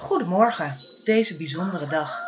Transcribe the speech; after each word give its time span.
Goedemorgen, 0.00 0.80
deze 1.04 1.36
bijzondere 1.36 1.86
dag. 1.86 2.22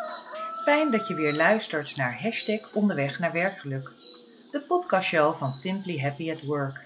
Fijn 0.64 0.90
dat 0.90 1.08
je 1.08 1.14
weer 1.14 1.32
luistert 1.32 1.96
naar 1.96 2.22
hashtag 2.22 2.72
onderweg 2.72 3.18
naar 3.18 3.32
werkgeluk, 3.32 3.90
de 4.50 4.60
podcastshow 4.60 5.36
van 5.36 5.52
Simply 5.52 6.00
Happy 6.00 6.30
at 6.30 6.42
Work. 6.42 6.80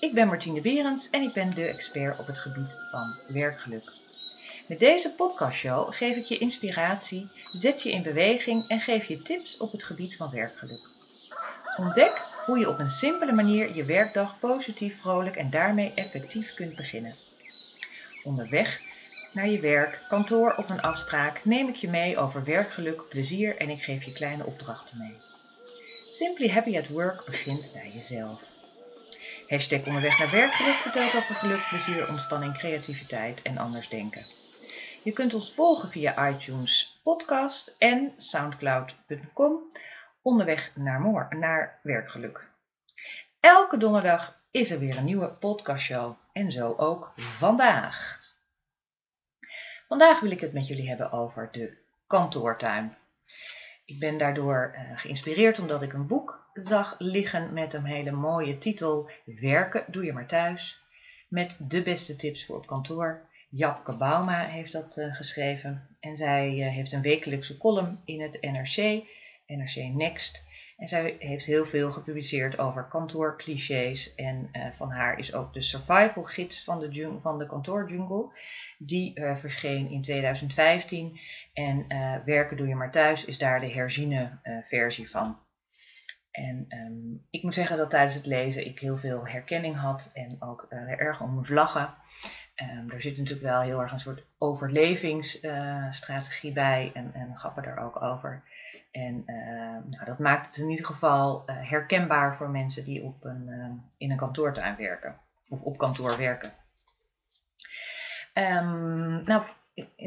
Ik 0.00 0.14
ben 0.14 0.26
Martine 0.26 0.60
Berends 0.60 1.10
en 1.10 1.22
ik 1.22 1.32
ben 1.32 1.54
de 1.54 1.66
expert 1.66 2.18
op 2.18 2.26
het 2.26 2.38
gebied 2.38 2.76
van 2.90 3.16
werkgeluk. 3.26 3.92
Met 4.66 4.78
deze 4.78 5.14
podcastshow 5.14 5.94
geef 5.94 6.16
ik 6.16 6.24
je 6.24 6.38
inspiratie, 6.38 7.30
zet 7.52 7.82
je 7.82 7.92
in 7.92 8.02
beweging 8.02 8.68
en 8.68 8.80
geef 8.80 9.04
je 9.04 9.22
tips 9.22 9.56
op 9.56 9.72
het 9.72 9.84
gebied 9.84 10.16
van 10.16 10.30
werkgeluk. 10.30 10.88
Ontdek 11.76 12.22
hoe 12.46 12.58
je 12.58 12.68
op 12.68 12.78
een 12.78 12.90
simpele 12.90 13.32
manier 13.32 13.74
je 13.74 13.84
werkdag 13.84 14.38
positief, 14.38 15.00
vrolijk 15.00 15.36
en 15.36 15.50
daarmee 15.50 15.92
effectief 15.94 16.54
kunt 16.54 16.76
beginnen. 16.76 17.14
Onderweg 18.22 18.80
naar 19.34 19.48
je 19.48 19.60
werk, 19.60 20.04
kantoor 20.08 20.54
of 20.54 20.68
een 20.68 20.80
afspraak 20.80 21.44
neem 21.44 21.68
ik 21.68 21.76
je 21.76 21.88
mee 21.88 22.18
over 22.18 22.44
werkgeluk, 22.44 23.08
plezier 23.08 23.56
en 23.56 23.70
ik 23.70 23.82
geef 23.82 24.02
je 24.02 24.12
kleine 24.12 24.46
opdrachten 24.46 24.98
mee. 24.98 25.14
Simply 26.08 26.50
Happy 26.50 26.78
at 26.78 26.88
Work 26.88 27.24
begint 27.24 27.70
bij 27.72 27.90
jezelf. 27.94 28.42
Hashtag 29.48 29.86
onderweg 29.86 30.18
naar 30.18 30.30
werkgeluk 30.30 30.74
vertelt 30.74 31.14
over 31.14 31.34
geluk, 31.34 31.66
plezier, 31.68 32.08
ontspanning, 32.08 32.58
creativiteit 32.58 33.42
en 33.42 33.58
anders 33.58 33.88
denken. 33.88 34.22
Je 35.02 35.12
kunt 35.12 35.34
ons 35.34 35.52
volgen 35.52 35.90
via 35.90 36.28
iTunes 36.28 37.00
podcast 37.02 37.74
en 37.78 38.12
soundcloud.com 38.16 39.68
onderweg 40.22 40.72
naar, 40.74 41.26
naar 41.36 41.78
werkgeluk. 41.82 42.48
Elke 43.40 43.76
donderdag 43.76 44.40
is 44.50 44.70
er 44.70 44.78
weer 44.78 44.96
een 44.96 45.04
nieuwe 45.04 45.28
podcastshow 45.28 46.14
en 46.32 46.52
zo 46.52 46.74
ook 46.76 47.12
vandaag. 47.16 48.23
Vandaag 49.88 50.20
wil 50.20 50.30
ik 50.30 50.40
het 50.40 50.52
met 50.52 50.66
jullie 50.66 50.88
hebben 50.88 51.12
over 51.12 51.48
de 51.52 51.76
kantoortuin. 52.06 52.96
Ik 53.84 53.98
ben 53.98 54.18
daardoor 54.18 54.74
uh, 54.74 54.98
geïnspireerd 54.98 55.58
omdat 55.58 55.82
ik 55.82 55.92
een 55.92 56.06
boek 56.06 56.50
zag 56.54 56.94
liggen 56.98 57.52
met 57.52 57.74
een 57.74 57.84
hele 57.84 58.10
mooie 58.10 58.58
titel 58.58 59.10
Werken 59.24 59.84
doe 59.86 60.04
je 60.04 60.12
maar 60.12 60.26
thuis. 60.26 60.82
Met 61.28 61.58
de 61.68 61.82
beste 61.82 62.16
tips 62.16 62.46
voor 62.46 62.56
op 62.56 62.66
kantoor. 62.66 63.28
Japke 63.48 63.96
Bauma 63.96 64.44
heeft 64.44 64.72
dat 64.72 64.96
uh, 64.96 65.14
geschreven. 65.14 65.88
En 66.00 66.16
zij 66.16 66.50
uh, 66.50 66.68
heeft 66.68 66.92
een 66.92 67.02
wekelijkse 67.02 67.58
column 67.58 68.00
in 68.04 68.20
het 68.20 68.40
NRC, 68.40 69.04
NRC 69.46 69.76
Next. 69.76 70.42
En 70.76 70.88
zij 70.88 71.16
heeft 71.18 71.44
heel 71.44 71.66
veel 71.66 71.92
gepubliceerd 71.92 72.58
over 72.58 72.84
kantoorclichés. 72.84 74.14
En 74.14 74.48
uh, 74.52 74.66
van 74.76 74.90
haar 74.90 75.18
is 75.18 75.34
ook 75.34 75.52
de 75.52 75.62
survival 75.62 76.22
gids 76.22 76.64
van 76.64 76.80
de, 76.80 77.18
van 77.22 77.38
de 77.38 77.46
kantoorjungle. 77.46 78.32
Die 78.78 79.20
uh, 79.20 79.36
verscheen 79.36 79.90
in 79.90 80.02
2015. 80.02 81.20
En 81.52 81.84
uh, 81.88 82.16
Werken 82.24 82.56
doe 82.56 82.68
je 82.68 82.74
maar 82.74 82.92
thuis 82.92 83.24
is 83.24 83.38
daar 83.38 83.60
de 83.60 83.72
herziene 83.72 84.38
versie 84.68 85.10
van. 85.10 85.38
En 86.30 86.66
um, 86.68 87.26
ik 87.30 87.42
moet 87.42 87.54
zeggen 87.54 87.76
dat 87.76 87.90
tijdens 87.90 88.14
het 88.14 88.26
lezen 88.26 88.66
ik 88.66 88.78
heel 88.78 88.96
veel 88.96 89.26
herkenning 89.26 89.76
had 89.76 90.10
en 90.12 90.36
ook 90.38 90.66
erg 90.98 91.20
om 91.20 91.30
moest 91.30 91.50
lachen. 91.50 91.94
Um, 92.62 92.90
er 92.90 93.02
zit 93.02 93.16
natuurlijk 93.16 93.46
wel 93.46 93.60
heel 93.60 93.80
erg 93.80 93.92
een 93.92 94.00
soort 94.00 94.24
overlevingsstrategie 94.38 96.52
bij 96.52 96.90
en, 96.94 97.14
en 97.14 97.36
grappen 97.36 97.62
daar 97.62 97.84
ook 97.84 98.02
over. 98.02 98.42
En 98.94 99.22
uh, 99.26 99.90
nou, 99.90 100.04
dat 100.04 100.18
maakt 100.18 100.46
het 100.46 100.56
in 100.56 100.70
ieder 100.70 100.86
geval 100.86 101.42
uh, 101.46 101.56
herkenbaar 101.70 102.36
voor 102.36 102.50
mensen 102.50 102.84
die 102.84 103.02
op 103.02 103.24
een, 103.24 103.46
uh, 103.48 103.66
in 103.98 104.10
een 104.10 104.16
kantoortuin 104.16 104.76
werken 104.76 105.16
of 105.48 105.62
op 105.62 105.78
kantoor 105.78 106.16
werken. 106.16 106.52
Um, 108.34 109.24
nou, 109.24 109.42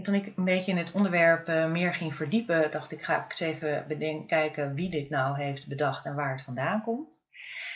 toen 0.03 0.13
ik 0.13 0.33
een 0.35 0.43
beetje 0.43 0.71
in 0.71 0.77
het 0.77 0.91
onderwerp 0.91 1.47
meer 1.47 1.93
ging 1.93 2.15
verdiepen, 2.15 2.71
dacht 2.71 2.91
ik, 2.91 3.03
ga 3.03 3.23
ik 3.23 3.29
eens 3.29 3.39
even 3.39 3.85
bedenken, 3.87 4.27
kijken 4.27 4.73
wie 4.73 4.89
dit 4.89 5.09
nou 5.09 5.41
heeft 5.41 5.67
bedacht 5.67 6.05
en 6.05 6.15
waar 6.15 6.31
het 6.31 6.41
vandaan 6.43 6.83
komt. 6.83 7.19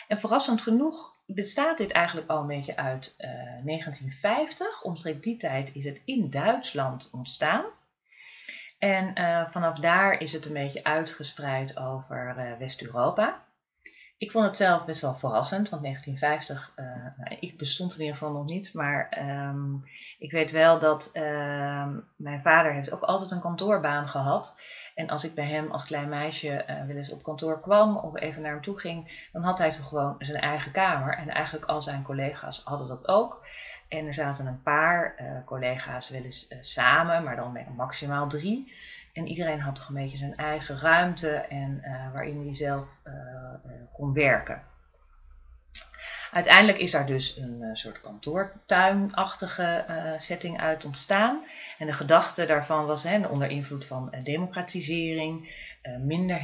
En 0.08 0.20
verrassend 0.20 0.62
genoeg 0.62 1.16
bestaat 1.26 1.78
dit 1.78 1.90
eigenlijk 1.90 2.30
al 2.30 2.40
een 2.40 2.46
beetje 2.46 2.76
uit 2.76 3.14
1950. 3.16 4.82
Omstreeks 4.82 5.20
die 5.20 5.36
tijd 5.36 5.74
is 5.74 5.84
het 5.84 6.02
in 6.04 6.30
Duitsland 6.30 7.10
ontstaan. 7.12 7.64
En 8.82 9.20
uh, 9.20 9.50
vanaf 9.50 9.78
daar 9.78 10.20
is 10.20 10.32
het 10.32 10.46
een 10.46 10.52
beetje 10.52 10.84
uitgespreid 10.84 11.76
over 11.76 12.34
uh, 12.38 12.58
West-Europa. 12.58 13.42
Ik 14.18 14.30
vond 14.30 14.44
het 14.44 14.56
zelf 14.56 14.84
best 14.84 15.00
wel 15.00 15.14
verrassend, 15.14 15.68
want 15.68 15.82
1950, 15.82 16.72
uh, 16.76 16.86
nou, 17.16 17.36
ik 17.40 17.58
bestond 17.58 17.94
in 17.94 18.00
ieder 18.00 18.16
geval 18.16 18.32
nog 18.32 18.44
niet, 18.44 18.74
maar 18.74 19.18
um, 19.48 19.84
ik 20.18 20.30
weet 20.30 20.50
wel 20.50 20.78
dat 20.78 21.10
um, 21.14 22.08
mijn 22.16 22.42
vader 22.42 22.72
heeft 22.72 22.92
ook 22.92 23.02
altijd 23.02 23.30
een 23.30 23.40
kantoorbaan 23.40 24.08
gehad. 24.08 24.56
En 24.94 25.08
als 25.08 25.24
ik 25.24 25.34
bij 25.34 25.48
hem 25.48 25.70
als 25.70 25.84
klein 25.84 26.08
meisje 26.08 26.64
uh, 26.68 26.86
wel 26.86 26.96
eens 26.96 27.12
op 27.12 27.22
kantoor 27.22 27.60
kwam 27.60 27.96
of 27.96 28.20
even 28.20 28.42
naar 28.42 28.52
hem 28.52 28.62
toe 28.62 28.78
ging, 28.78 29.28
dan 29.32 29.42
had 29.42 29.58
hij 29.58 29.70
toch 29.70 29.88
gewoon 29.88 30.14
zijn 30.18 30.42
eigen 30.42 30.72
kamer. 30.72 31.14
En 31.16 31.28
eigenlijk 31.28 31.64
al 31.66 31.82
zijn 31.82 32.02
collega's 32.02 32.62
hadden 32.64 32.88
dat 32.88 33.08
ook. 33.08 33.46
En 33.92 34.06
er 34.06 34.14
zaten 34.14 34.46
een 34.46 34.62
paar 34.62 35.14
uh, 35.20 35.26
collega's 35.44 36.08
wel 36.08 36.22
eens 36.22 36.46
uh, 36.50 36.58
samen, 36.60 37.22
maar 37.22 37.36
dan 37.36 37.52
met 37.52 37.76
maximaal 37.76 38.28
drie. 38.28 38.72
En 39.12 39.26
iedereen 39.26 39.60
had 39.60 39.74
toch 39.74 39.88
een 39.88 39.94
beetje 39.94 40.16
zijn 40.16 40.36
eigen 40.36 40.78
ruimte 40.78 41.30
en 41.30 41.82
uh, 41.84 42.12
waarin 42.12 42.44
hij 42.44 42.54
zelf 42.54 42.86
kon 43.92 44.12
werken. 44.12 44.62
Uiteindelijk 46.30 46.78
is 46.78 46.90
daar 46.90 47.06
dus 47.06 47.36
een 47.36 47.76
soort 47.76 48.00
kantoortuinachtige 48.00 49.84
setting 50.18 50.60
uit 50.60 50.84
ontstaan. 50.84 51.44
En 51.78 51.86
de 51.86 51.92
gedachte 51.92 52.46
daarvan 52.46 52.86
was 52.86 53.02
hè, 53.02 53.26
onder 53.26 53.48
invloed 53.48 53.86
van 53.86 54.14
democratisering, 54.22 55.54
minder, 56.00 56.40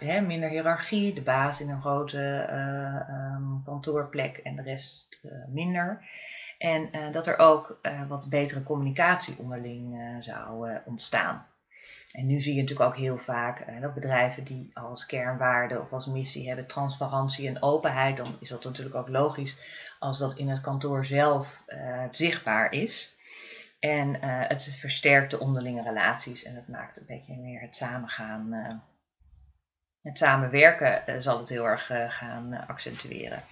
hè, 0.00 0.20
minder 0.20 0.48
hiërarchie, 0.48 1.14
de 1.14 1.22
baas 1.22 1.60
in 1.60 1.68
een 1.68 1.80
grote 1.80 2.48
um, 3.36 3.62
kantoorplek 3.64 4.36
en 4.36 4.56
de 4.56 4.62
rest 4.62 5.20
minder. 5.48 6.04
En 6.60 6.88
uh, 6.92 7.12
dat 7.12 7.26
er 7.26 7.38
ook 7.38 7.78
uh, 7.82 8.08
wat 8.08 8.28
betere 8.28 8.62
communicatie 8.62 9.38
onderling 9.38 9.94
uh, 9.94 10.16
zou 10.18 10.68
ontstaan. 10.84 11.46
En 12.12 12.26
nu 12.26 12.40
zie 12.40 12.54
je 12.54 12.60
natuurlijk 12.60 12.88
ook 12.88 12.96
heel 12.96 13.18
vaak 13.18 13.80
dat 13.80 13.94
bedrijven 13.94 14.44
die 14.44 14.70
als 14.74 15.06
kernwaarde 15.06 15.80
of 15.80 15.92
als 15.92 16.06
missie 16.06 16.46
hebben 16.46 16.66
transparantie 16.66 17.48
en 17.48 17.62
openheid, 17.62 18.16
dan 18.16 18.36
is 18.40 18.48
dat 18.48 18.64
natuurlijk 18.64 18.96
ook 18.96 19.08
logisch 19.08 19.56
als 19.98 20.18
dat 20.18 20.36
in 20.36 20.48
het 20.48 20.60
kantoor 20.60 21.04
zelf 21.04 21.62
zichtbaar 22.10 22.72
is. 22.72 23.16
En 23.78 24.22
het 24.22 24.76
versterkt 24.78 25.30
de 25.30 25.40
onderlinge 25.40 25.82
relaties 25.82 26.44
en 26.44 26.54
het 26.54 26.68
maakt 26.68 26.96
een 26.96 27.06
beetje 27.06 27.36
meer 27.36 27.60
het 27.60 27.76
samengaan. 27.76 28.52
het 30.02 30.18
samenwerken 30.18 31.22
zal 31.22 31.38
het 31.38 31.48
heel 31.48 31.64
erg 31.64 31.90
gaan 32.08 32.66
accentueren. 32.66 33.42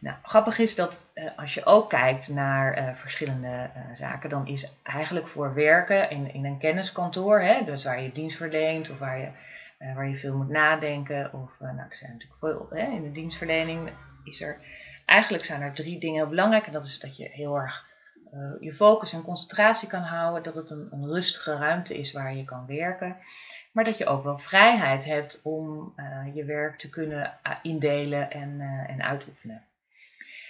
Nou, 0.00 0.16
grappig 0.22 0.58
is 0.58 0.74
dat 0.74 1.02
uh, 1.14 1.30
als 1.36 1.54
je 1.54 1.64
ook 1.64 1.88
kijkt 1.88 2.28
naar 2.28 2.78
uh, 2.78 2.94
verschillende 2.94 3.70
uh, 3.76 3.96
zaken, 3.96 4.30
dan 4.30 4.46
is 4.46 4.74
eigenlijk 4.82 5.28
voor 5.28 5.54
werken 5.54 6.10
in, 6.10 6.34
in 6.34 6.44
een 6.44 6.58
kenniskantoor, 6.58 7.40
hè, 7.40 7.64
dus 7.64 7.84
waar 7.84 8.02
je 8.02 8.12
dienst 8.12 8.36
verleent 8.36 8.90
of 8.90 8.98
waar 8.98 9.18
je, 9.18 9.28
waar 9.94 10.08
je 10.08 10.18
veel 10.18 10.36
moet 10.36 10.48
nadenken, 10.48 11.32
of 11.32 11.50
nou, 11.58 11.78
er 11.78 11.96
zijn 11.96 12.12
natuurlijk 12.12 12.40
veel 12.40 12.78
hè, 12.78 12.90
in 12.90 13.02
de 13.02 13.12
dienstverlening, 13.12 13.90
is 14.24 14.40
er 14.40 14.58
eigenlijk 15.06 15.44
zijn 15.44 15.62
er 15.62 15.72
drie 15.72 16.00
dingen 16.00 16.16
heel 16.16 16.28
belangrijk. 16.28 16.66
En 16.66 16.72
dat 16.72 16.86
is 16.86 17.00
dat 17.00 17.16
je 17.16 17.28
heel 17.32 17.56
erg 17.56 17.86
je 18.60 18.74
focus 18.74 19.12
en 19.12 19.22
concentratie 19.22 19.88
kan 19.88 20.02
houden, 20.02 20.42
dat 20.42 20.54
het 20.54 20.70
een, 20.70 20.88
een, 20.90 21.06
rustige 21.06 21.56
ruimte 21.56 21.98
is 21.98 22.12
waar 22.12 22.34
je 22.34 22.44
kan 22.44 22.66
werken, 22.66 23.16
maar 23.72 23.84
dat 23.84 23.98
je 23.98 24.06
ook 24.06 24.24
wel 24.24 24.38
vrijheid 24.38 25.04
hebt 25.04 25.40
om 25.42 25.94
je 26.34 26.44
werk 26.44 26.78
te 26.78 26.88
kunnen 26.88 27.38
indelen 27.62 28.30
en, 28.30 28.60
en 28.88 29.02
uitoefenen. 29.02 29.67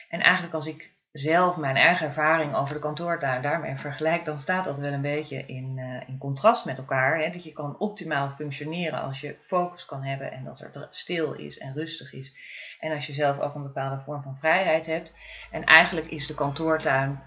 En 0.08 0.20
eigenlijk 0.20 0.54
als 0.54 0.66
ik 0.66 0.96
zelf 1.12 1.56
mijn 1.56 1.76
eigen 1.76 2.06
ervaring 2.06 2.54
over 2.54 2.74
de 2.74 2.80
kantoortuin 2.80 3.42
daarmee 3.42 3.76
vergelijk, 3.76 4.24
dan 4.24 4.40
staat 4.40 4.64
dat 4.64 4.78
wel 4.78 4.92
een 4.92 5.00
beetje 5.00 5.46
in, 5.46 5.76
uh, 5.76 6.08
in 6.08 6.18
contrast 6.18 6.64
met 6.64 6.78
elkaar. 6.78 7.18
Hè? 7.18 7.30
Dat 7.30 7.44
je 7.44 7.52
kan 7.52 7.78
optimaal 7.78 8.30
functioneren 8.36 9.02
als 9.02 9.20
je 9.20 9.36
focus 9.46 9.84
kan 9.84 10.02
hebben 10.02 10.32
en 10.32 10.44
dat 10.44 10.60
er 10.60 10.88
stil 10.90 11.32
is 11.32 11.58
en 11.58 11.74
rustig 11.74 12.12
is. 12.12 12.34
En 12.80 12.92
als 12.92 13.06
je 13.06 13.12
zelf 13.12 13.38
ook 13.38 13.54
een 13.54 13.62
bepaalde 13.62 14.02
vorm 14.04 14.22
van 14.22 14.36
vrijheid 14.38 14.86
hebt. 14.86 15.14
En 15.50 15.64
eigenlijk 15.64 16.06
is 16.06 16.26
de 16.26 16.34
kantoortuin, 16.34 17.22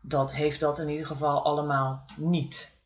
dat 0.00 0.32
heeft 0.32 0.60
dat 0.60 0.78
in 0.78 0.88
ieder 0.88 1.06
geval 1.06 1.44
allemaal 1.44 2.04
niet. 2.16 2.78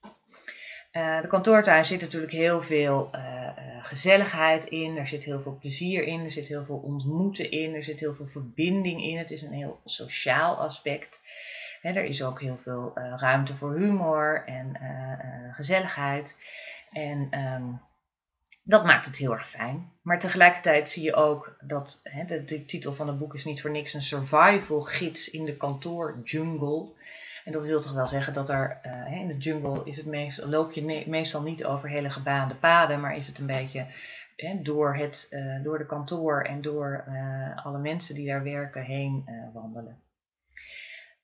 Uh, 0.96 1.20
de 1.20 1.28
kantoortuin 1.28 1.84
zit 1.84 2.00
natuurlijk 2.00 2.32
heel 2.32 2.62
veel 2.62 3.10
uh, 3.14 3.48
gezelligheid 3.82 4.64
in, 4.64 4.96
er 4.96 5.06
zit 5.06 5.24
heel 5.24 5.40
veel 5.40 5.58
plezier 5.60 6.02
in, 6.04 6.24
er 6.24 6.30
zit 6.30 6.46
heel 6.46 6.64
veel 6.64 6.76
ontmoeten 6.76 7.50
in, 7.50 7.74
er 7.74 7.82
zit 7.82 8.00
heel 8.00 8.14
veel 8.14 8.26
verbinding 8.26 9.02
in. 9.02 9.18
Het 9.18 9.30
is 9.30 9.42
een 9.42 9.52
heel 9.52 9.80
sociaal 9.84 10.56
aspect. 10.56 11.22
Er 11.82 12.04
is 12.04 12.22
ook 12.22 12.40
heel 12.40 12.58
veel 12.62 12.92
ruimte 12.94 13.56
voor 13.56 13.76
humor 13.76 14.44
en 14.46 14.76
gezelligheid. 15.54 16.38
En 16.92 17.38
um, 17.38 17.80
dat 18.62 18.84
maakt 18.84 19.06
het 19.06 19.16
heel 19.16 19.32
erg 19.32 19.48
fijn. 19.48 19.92
Maar 20.02 20.18
tegelijkertijd 20.18 20.90
zie 20.90 21.02
je 21.02 21.14
ook 21.14 21.56
dat 21.60 22.00
de, 22.26 22.44
de, 22.44 22.64
titel 22.64 22.92
van 22.92 23.08
het 23.08 23.18
boek 23.18 23.34
is 23.34 23.44
niet 23.44 23.60
voor 23.60 23.70
niks 23.70 23.94
een 23.94 24.02
survival 24.02 24.80
gids 24.80 25.30
in 25.30 25.44
de 25.44 25.56
kantoorjungle. 25.56 26.92
En 27.44 27.52
dat 27.52 27.66
wil 27.66 27.80
toch 27.80 27.92
wel 27.92 28.06
zeggen 28.06 28.32
dat 28.32 28.50
er 28.50 28.78
in 29.10 29.26
de 29.26 29.36
jungle 29.36 29.80
is 29.84 29.96
het 29.96 30.06
meest, 30.06 30.44
loop 30.44 30.72
je 30.72 31.04
meestal 31.06 31.42
niet 31.42 31.64
over 31.64 31.88
hele 31.88 32.10
gebaande 32.10 32.54
paden, 32.54 33.00
maar 33.00 33.16
is 33.16 33.26
het 33.26 33.38
een 33.38 33.46
beetje 33.46 33.86
door, 34.62 34.96
het, 34.96 35.36
door 35.62 35.78
de 35.78 35.86
kantoor 35.86 36.42
en 36.42 36.62
door 36.62 37.04
alle 37.64 37.78
mensen 37.78 38.14
die 38.14 38.28
daar 38.28 38.42
werken 38.42 38.82
heen 38.82 39.24
wandelen. 39.52 39.98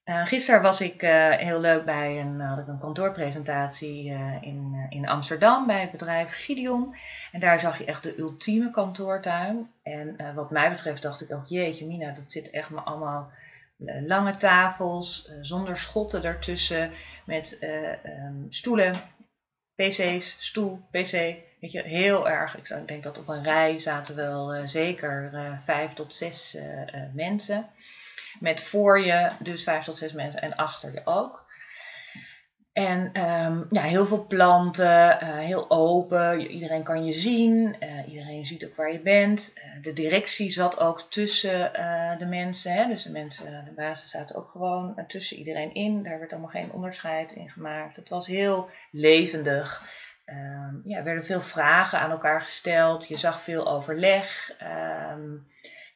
Gisteren 0.05 0.63
was 0.63 0.81
ik 0.81 1.01
heel 1.39 1.61
leuk 1.61 1.85
bij 1.85 2.21
een, 2.21 2.41
had 2.41 2.59
ik 2.59 2.67
een 2.67 2.79
kantoorpresentatie 2.79 4.05
in, 4.41 4.87
in 4.89 5.09
Amsterdam 5.09 5.67
bij 5.67 5.81
het 5.81 5.91
bedrijf 5.91 6.31
Gideon. 6.31 6.95
En 7.33 7.41
daar 7.41 7.61
zag 7.61 7.79
je 7.79 7.85
echt 7.85 8.03
de 8.03 8.19
ultieme 8.19 8.71
kantoortuin. 8.71 9.71
En 9.83 10.35
wat 10.35 10.51
mij 10.51 10.71
betreft 10.71 11.03
dacht 11.03 11.21
ik 11.21 11.33
ook, 11.33 11.47
jeetje 11.47 11.87
Mina, 11.87 12.13
dat 12.13 12.33
zit 12.33 12.51
echt 12.51 12.71
maar 12.71 12.85
allemaal 12.85 13.31
lange 14.07 14.37
tafels, 14.37 15.31
zonder 15.41 15.79
schotten 15.79 16.25
ertussen, 16.25 16.91
met 17.25 17.59
um, 18.05 18.47
stoelen, 18.51 18.95
pc's, 19.75 20.37
stoel, 20.39 20.89
pc. 20.91 21.13
Weet 21.61 21.73
je, 21.73 21.83
heel 21.83 22.29
erg. 22.29 22.57
Ik 22.57 22.89
denk 22.89 23.03
dat 23.03 23.19
op 23.19 23.29
een 23.29 23.43
rij 23.43 23.79
zaten 23.79 24.17
wel 24.17 24.69
zeker 24.69 25.31
vijf 25.65 25.93
tot 25.93 26.15
zes 26.15 26.59
mensen. 27.13 27.67
Met 28.41 28.63
voor 28.63 29.01
je 29.01 29.31
dus 29.39 29.63
vijf 29.63 29.85
tot 29.85 29.97
zes 29.99 30.13
mensen 30.13 30.43
en 30.43 30.57
achter 30.57 30.93
je 30.93 31.01
ook. 31.05 31.49
En 32.73 33.23
um, 33.23 33.67
ja, 33.71 33.83
heel 33.83 34.07
veel 34.07 34.27
planten, 34.27 35.19
uh, 35.23 35.39
heel 35.39 35.71
open. 35.71 36.41
Iedereen 36.41 36.83
kan 36.83 37.05
je 37.05 37.13
zien. 37.13 37.77
Uh, 37.81 38.09
iedereen 38.09 38.47
ziet 38.47 38.65
ook 38.65 38.77
waar 38.77 38.93
je 38.93 39.01
bent. 39.01 39.55
Uh, 39.57 39.83
de 39.83 39.93
directie 39.93 40.51
zat 40.51 40.81
ook 40.81 41.01
tussen 41.01 41.73
de 42.19 42.27
mensen. 42.27 42.73
Hè? 42.73 42.87
Dus 42.87 43.03
de 43.03 43.11
mensen, 43.11 43.65
de 43.65 43.73
bazen 43.73 44.09
zaten 44.09 44.37
ook 44.37 44.51
gewoon 44.51 45.05
tussen 45.07 45.37
iedereen 45.37 45.75
in. 45.75 46.03
Daar 46.03 46.19
werd 46.19 46.33
allemaal 46.33 46.51
geen 46.51 46.73
onderscheid 46.73 47.33
in 47.33 47.51
gemaakt. 47.51 47.97
Het 47.97 48.09
was 48.09 48.27
heel 48.27 48.69
levendig. 48.91 49.83
Um, 50.27 50.83
ja, 50.85 50.97
er 50.97 51.05
werden 51.05 51.25
veel 51.25 51.41
vragen 51.41 51.99
aan 51.99 52.11
elkaar 52.11 52.41
gesteld. 52.41 53.09
Je 53.09 53.17
zag 53.17 53.43
veel 53.43 53.69
overleg. 53.69 54.53
Um, 55.13 55.47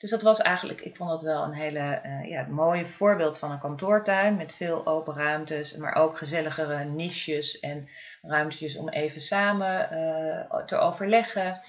dus 0.05 0.12
dat 0.12 0.23
was 0.23 0.41
eigenlijk, 0.41 0.81
ik 0.81 0.97
vond 0.97 1.11
dat 1.11 1.23
wel 1.23 1.45
een 1.45 1.53
hele 1.53 2.01
uh, 2.06 2.29
ja, 2.29 2.47
mooie 2.51 2.89
voorbeeld 2.89 3.39
van 3.39 3.51
een 3.51 3.59
kantoortuin 3.59 4.37
met 4.37 4.55
veel 4.55 4.87
open 4.87 5.15
ruimtes, 5.15 5.77
maar 5.77 5.95
ook 5.95 6.19
gezelligere 6.19 6.85
niches 6.85 7.61
en 7.61 7.89
ruimtes 8.23 8.77
om 8.77 8.89
even 8.89 9.21
samen 9.21 9.89
uh, 9.93 10.65
te 10.65 10.77
overleggen. 10.77 11.61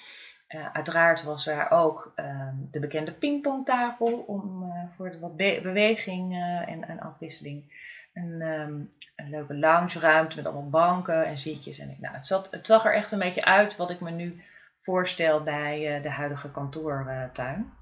Uh, 0.50 0.68
uiteraard 0.74 1.24
was 1.24 1.48
er 1.48 1.72
ook 1.72 2.12
ehm, 2.16 2.56
de 2.72 2.80
bekende 2.80 3.12
pingpongtafel 3.12 4.24
om 4.28 4.74
voor 4.96 5.12
de 5.12 5.20
wat 5.20 5.36
be 5.36 5.60
beweging 5.64 6.34
en, 6.68 6.88
en, 6.88 7.00
afwisseling. 7.00 7.84
Een, 8.14 8.42
um, 8.42 8.90
een 9.16 9.30
leuke 9.30 9.56
loungeruimte 9.56 10.36
met 10.36 10.46
allemaal 10.46 10.70
banken 10.70 11.26
en 11.26 11.38
zitjes. 11.38 11.78
En, 11.78 11.98
nou, 12.00 12.16
het, 12.16 12.48
het 12.52 12.66
zag 12.66 12.86
er 12.86 12.94
echt 12.94 13.12
een 13.12 13.20
beetje 13.20 13.46
uit 13.46 13.76
wat 13.76 13.90
ik 13.90 14.00
me 14.00 14.12
nu 14.12 14.44
voorstel 14.82 15.44
bij 15.44 16.00
de 16.02 16.10
huidige 16.10 16.52
kantoortuin 16.52 17.75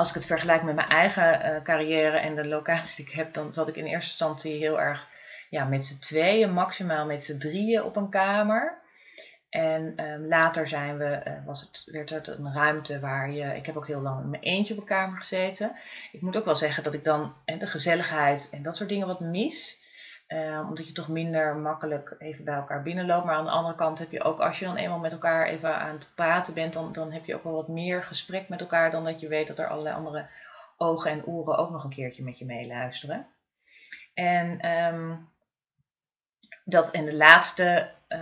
als 0.00 0.08
ik 0.08 0.14
het 0.14 0.26
vergelijk 0.26 0.62
met 0.62 0.74
mijn 0.74 0.88
eigen 0.88 1.46
uh, 1.46 1.62
carrière 1.62 2.18
en 2.18 2.34
de 2.34 2.46
locatie 2.46 2.96
die 2.96 3.12
ik 3.14 3.18
heb, 3.20 3.34
dan 3.34 3.54
zat 3.54 3.68
ik 3.68 3.76
in 3.76 3.84
eerste 3.84 4.10
instantie 4.10 4.58
heel 4.58 4.80
erg 4.80 5.06
ja, 5.50 5.64
met 5.64 5.86
z'n 5.86 5.98
tweeën, 5.98 6.52
maximaal 6.52 7.06
met 7.06 7.24
z'n 7.24 7.38
drieën 7.38 7.82
op 7.82 7.96
een 7.96 8.08
kamer. 8.08 8.78
En 9.50 10.04
um, 10.04 10.26
later 10.26 10.68
zijn 10.68 10.98
we, 10.98 11.20
uh, 11.26 11.46
was 11.46 11.60
het, 11.60 11.82
werd 11.86 12.10
het 12.10 12.28
een 12.28 12.52
ruimte 12.52 13.00
waar 13.00 13.30
je. 13.30 13.56
Ik 13.56 13.66
heb 13.66 13.76
ook 13.76 13.86
heel 13.86 14.00
lang 14.00 14.22
in 14.22 14.30
mijn 14.30 14.42
eentje 14.42 14.74
op 14.74 14.80
een 14.80 14.86
kamer 14.86 15.18
gezeten. 15.18 15.76
Ik 16.12 16.20
moet 16.20 16.36
ook 16.36 16.44
wel 16.44 16.56
zeggen 16.56 16.82
dat 16.82 16.94
ik 16.94 17.04
dan 17.04 17.34
en 17.44 17.58
de 17.58 17.66
gezelligheid 17.66 18.50
en 18.50 18.62
dat 18.62 18.76
soort 18.76 18.88
dingen 18.88 19.06
wat 19.06 19.20
mis. 19.20 19.79
Uh, 20.32 20.66
omdat 20.68 20.86
je 20.86 20.92
toch 20.92 21.08
minder 21.08 21.56
makkelijk 21.56 22.14
even 22.18 22.44
bij 22.44 22.54
elkaar 22.54 22.82
binnenloopt. 22.82 23.24
Maar 23.24 23.34
aan 23.34 23.44
de 23.44 23.50
andere 23.50 23.74
kant 23.74 23.98
heb 23.98 24.10
je 24.10 24.22
ook, 24.22 24.40
als 24.40 24.58
je 24.58 24.64
dan 24.64 24.76
eenmaal 24.76 24.98
met 24.98 25.12
elkaar 25.12 25.46
even 25.46 25.76
aan 25.76 25.94
het 25.94 26.06
praten 26.14 26.54
bent, 26.54 26.72
dan, 26.72 26.92
dan 26.92 27.12
heb 27.12 27.24
je 27.24 27.34
ook 27.34 27.44
wel 27.44 27.52
wat 27.52 27.68
meer 27.68 28.02
gesprek 28.02 28.48
met 28.48 28.60
elkaar 28.60 28.90
dan 28.90 29.04
dat 29.04 29.20
je 29.20 29.28
weet 29.28 29.46
dat 29.46 29.58
er 29.58 29.68
allerlei 29.68 29.94
andere 29.96 30.26
ogen 30.76 31.10
en 31.10 31.24
oren 31.24 31.58
ook 31.58 31.70
nog 31.70 31.84
een 31.84 31.90
keertje 31.90 32.24
met 32.24 32.38
je 32.38 32.44
meeluisteren. 32.44 33.26
En 34.14 34.70
um, 34.70 35.28
dat 36.64 36.90
en 36.90 37.04
de 37.04 37.16
laatste, 37.16 37.90
uh, 38.08 38.18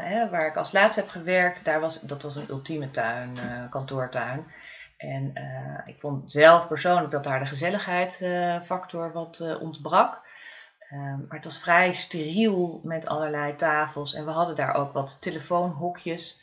hè, 0.00 0.28
waar 0.30 0.46
ik 0.46 0.56
als 0.56 0.72
laatste 0.72 1.00
heb 1.00 1.10
gewerkt, 1.10 1.64
daar 1.64 1.80
was, 1.80 2.00
dat 2.00 2.22
was 2.22 2.36
een 2.36 2.48
ultieme 2.48 2.90
tuin, 2.90 3.36
uh, 3.36 3.70
kantoortuin. 3.70 4.46
En 4.96 5.32
ik 5.86 6.00
vond 6.00 6.32
zelf 6.32 6.68
persoonlijk 6.68 7.10
dat 7.10 7.24
daar 7.24 7.38
de 7.38 7.46
gezelligheidsfactor 7.46 9.12
wat 9.12 9.58
ontbrak. 9.60 10.26
Um, 10.92 11.24
maar 11.28 11.36
het 11.36 11.44
was 11.44 11.60
vrij 11.60 11.94
steriel 11.94 12.80
met 12.84 13.06
allerlei 13.06 13.56
tafels. 13.56 14.14
En 14.14 14.24
we 14.24 14.30
hadden 14.30 14.56
daar 14.56 14.74
ook 14.74 14.92
wat 14.92 15.22
telefoonhokjes 15.22 16.40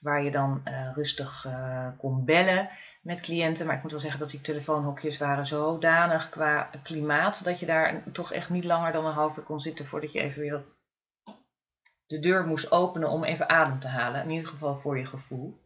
waar 0.00 0.22
je 0.22 0.30
dan 0.30 0.60
uh, 0.64 0.94
rustig 0.94 1.44
uh, 1.44 1.88
kon 1.98 2.24
bellen 2.24 2.68
met 3.02 3.20
cliënten. 3.20 3.66
Maar 3.66 3.76
ik 3.76 3.82
moet 3.82 3.90
wel 3.90 4.00
zeggen 4.00 4.20
dat 4.20 4.30
die 4.30 4.40
telefoonhokjes 4.40 5.18
waren 5.18 5.46
zodanig 5.46 6.28
qua 6.28 6.70
klimaat 6.82 7.44
dat 7.44 7.58
je 7.58 7.66
daar 7.66 8.02
toch 8.12 8.32
echt 8.32 8.50
niet 8.50 8.64
langer 8.64 8.92
dan 8.92 9.06
een 9.06 9.12
half 9.12 9.36
uur 9.36 9.44
kon 9.44 9.60
zitten 9.60 9.86
voordat 9.86 10.12
je 10.12 10.20
even 10.20 10.40
weer 10.40 10.52
wat 10.52 10.76
de 12.06 12.18
deur 12.20 12.46
moest 12.46 12.70
openen 12.70 13.08
om 13.08 13.24
even 13.24 13.48
adem 13.48 13.78
te 13.78 13.88
halen. 13.88 14.22
In 14.22 14.30
ieder 14.30 14.48
geval 14.48 14.78
voor 14.78 14.98
je 14.98 15.06
gevoel. 15.06 15.65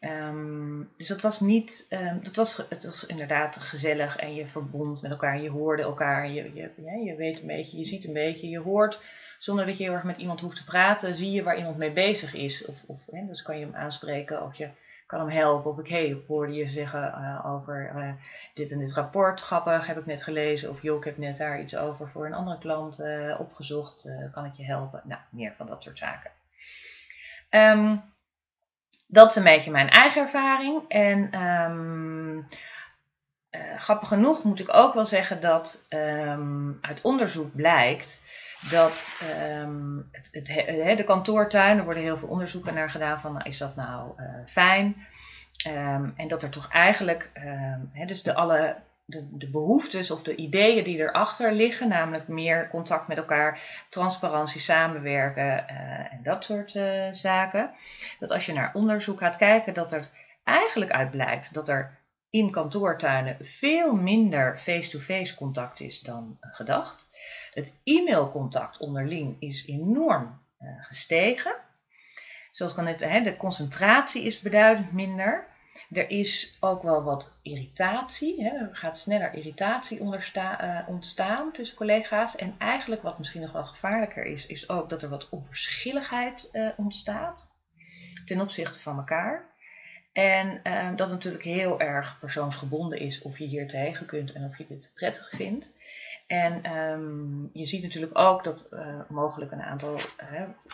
Um, 0.00 0.90
dus 0.96 1.08
dat 1.08 1.20
was 1.20 1.40
niet, 1.40 1.86
um, 1.90 2.20
dat 2.22 2.36
was, 2.36 2.56
het 2.68 2.84
was 2.84 3.06
inderdaad 3.06 3.56
gezellig 3.56 4.16
en 4.16 4.34
je 4.34 4.46
verbond 4.46 5.02
met 5.02 5.10
elkaar, 5.10 5.40
je 5.40 5.50
hoorde 5.50 5.82
elkaar, 5.82 6.30
je, 6.30 6.54
je, 6.54 6.70
je 7.04 7.14
weet 7.16 7.40
een 7.40 7.46
beetje, 7.46 7.78
je 7.78 7.84
ziet 7.84 8.06
een 8.06 8.12
beetje, 8.12 8.48
je 8.48 8.60
hoort 8.60 9.00
zonder 9.38 9.66
dat 9.66 9.78
je 9.78 9.84
heel 9.84 9.92
erg 9.92 10.02
met 10.02 10.16
iemand 10.16 10.40
hoeft 10.40 10.56
te 10.56 10.64
praten, 10.64 11.14
zie 11.14 11.30
je 11.30 11.42
waar 11.42 11.56
iemand 11.56 11.76
mee 11.76 11.92
bezig 11.92 12.34
is. 12.34 12.64
Of, 12.64 12.76
of 12.86 13.00
hè, 13.10 13.26
dus 13.26 13.42
kan 13.42 13.58
je 13.58 13.64
hem 13.64 13.74
aanspreken 13.74 14.42
of 14.42 14.54
je 14.54 14.68
kan 15.06 15.20
hem 15.20 15.28
helpen. 15.28 15.70
Of 15.70 15.78
ik, 15.78 15.88
hey, 15.88 16.22
hoorde 16.26 16.52
je 16.52 16.68
zeggen 16.68 17.00
uh, 17.00 17.46
over 17.46 17.92
uh, 17.96 18.12
dit 18.54 18.72
en 18.72 18.78
dit 18.78 18.92
rapport, 18.92 19.40
grappig, 19.40 19.86
heb 19.86 19.98
ik 19.98 20.06
net 20.06 20.22
gelezen. 20.22 20.70
Of 20.70 20.82
joh, 20.82 20.98
ik 20.98 21.04
heb 21.04 21.18
net 21.18 21.36
daar 21.36 21.60
iets 21.60 21.76
over 21.76 22.08
voor 22.08 22.26
een 22.26 22.34
andere 22.34 22.58
klant 22.58 23.00
uh, 23.00 23.40
opgezocht, 23.40 24.08
kan 24.32 24.44
ik 24.44 24.54
je 24.54 24.64
helpen? 24.64 25.00
Nou, 25.04 25.20
meer 25.30 25.54
van 25.56 25.66
dat 25.66 25.82
soort 25.82 25.98
zaken. 25.98 26.30
Um, 27.50 28.02
dat 29.06 29.30
is 29.30 29.36
een 29.36 29.42
beetje 29.42 29.70
mijn 29.70 29.88
eigen 29.88 30.22
ervaring. 30.22 30.88
En 30.88 31.42
um, 31.42 32.46
uh, 33.50 33.78
grappig 33.78 34.08
genoeg 34.08 34.44
moet 34.44 34.60
ik 34.60 34.74
ook 34.74 34.94
wel 34.94 35.06
zeggen 35.06 35.40
dat 35.40 35.86
um, 35.88 36.78
uit 36.80 37.00
onderzoek 37.00 37.54
blijkt 37.54 38.22
dat 38.70 39.20
um, 39.62 40.08
het, 40.12 40.46
de 40.96 41.04
kantoortuin, 41.04 41.78
er 41.78 41.84
worden 41.84 42.02
heel 42.02 42.16
veel 42.16 42.28
onderzoeken 42.28 42.74
naar 42.74 42.90
gedaan 42.90 43.20
van 43.20 43.32
nou, 43.32 43.48
is 43.48 43.58
dat 43.58 43.76
nou 43.76 44.12
uh, 44.16 44.26
fijn? 44.46 45.06
en 46.16 46.28
dat 46.28 46.42
er 46.42 46.50
toch 46.50 46.68
eigenlijk, 46.68 47.30
dus 48.06 48.22
de 48.22 48.34
alle 48.34 48.76
de, 49.06 49.26
de 49.30 49.50
behoeftes 49.50 50.10
of 50.10 50.22
de 50.22 50.34
ideeën 50.34 50.84
die 50.84 50.98
erachter 50.98 51.52
liggen, 51.52 51.88
namelijk 51.88 52.28
meer 52.28 52.68
contact 52.68 53.08
met 53.08 53.16
elkaar, 53.16 53.84
transparantie, 53.88 54.60
samenwerken 54.60 55.64
uh, 55.70 56.12
en 56.12 56.20
dat 56.22 56.44
soort 56.44 56.74
uh, 56.74 57.12
zaken. 57.12 57.70
Dat 58.18 58.30
als 58.30 58.46
je 58.46 58.52
naar 58.52 58.74
onderzoek 58.74 59.18
gaat 59.18 59.36
kijken, 59.36 59.74
dat 59.74 59.92
er 59.92 60.08
eigenlijk 60.44 60.90
uit 60.90 61.10
blijkt 61.10 61.54
dat 61.54 61.68
er 61.68 61.98
in 62.30 62.50
kantoortuinen 62.50 63.36
veel 63.40 63.94
minder 63.94 64.58
face-to-face 64.58 65.34
contact 65.34 65.80
is 65.80 66.00
dan 66.00 66.38
gedacht. 66.40 67.08
Het 67.50 67.74
e-mailcontact 67.84 68.78
onderling 68.78 69.36
is 69.38 69.66
enorm 69.66 70.40
uh, 70.60 70.68
gestegen. 70.80 71.54
Zoals 72.52 72.72
ik 72.72 72.78
al 72.78 73.22
de 73.22 73.36
concentratie 73.36 74.22
is 74.22 74.40
beduidend 74.40 74.92
minder. 74.92 75.46
Er 75.92 76.10
is 76.10 76.56
ook 76.60 76.82
wel 76.82 77.02
wat 77.02 77.38
irritatie. 77.42 78.42
Hè. 78.42 78.48
Er 78.48 78.76
gaat 78.76 78.98
sneller 78.98 79.34
irritatie 79.34 80.00
uh, 80.00 80.78
ontstaan 80.86 81.52
tussen 81.52 81.76
collega's. 81.76 82.36
En 82.36 82.54
eigenlijk 82.58 83.02
wat 83.02 83.18
misschien 83.18 83.40
nog 83.40 83.52
wel 83.52 83.66
gevaarlijker 83.66 84.24
is, 84.24 84.46
is 84.46 84.68
ook 84.68 84.90
dat 84.90 85.02
er 85.02 85.08
wat 85.08 85.28
onverschilligheid 85.28 86.48
uh, 86.52 86.68
ontstaat 86.76 87.54
ten 88.24 88.40
opzichte 88.40 88.78
van 88.78 88.96
elkaar. 88.96 89.44
En 90.12 90.60
uh, 90.64 90.96
dat 90.96 91.08
natuurlijk 91.08 91.44
heel 91.44 91.80
erg 91.80 92.18
persoonsgebonden 92.20 92.98
is 92.98 93.22
of 93.22 93.38
je 93.38 93.44
hier 93.44 93.68
tegen 93.68 94.06
kunt 94.06 94.32
en 94.32 94.44
of 94.44 94.58
je 94.58 94.66
dit 94.68 94.92
prettig 94.94 95.30
vindt. 95.30 95.74
En 96.26 96.72
um, 96.72 97.50
je 97.52 97.66
ziet 97.66 97.82
natuurlijk 97.82 98.18
ook 98.18 98.44
dat 98.44 98.68
mogelijk 99.08 99.52
een 99.52 99.62
aantal, 99.62 100.00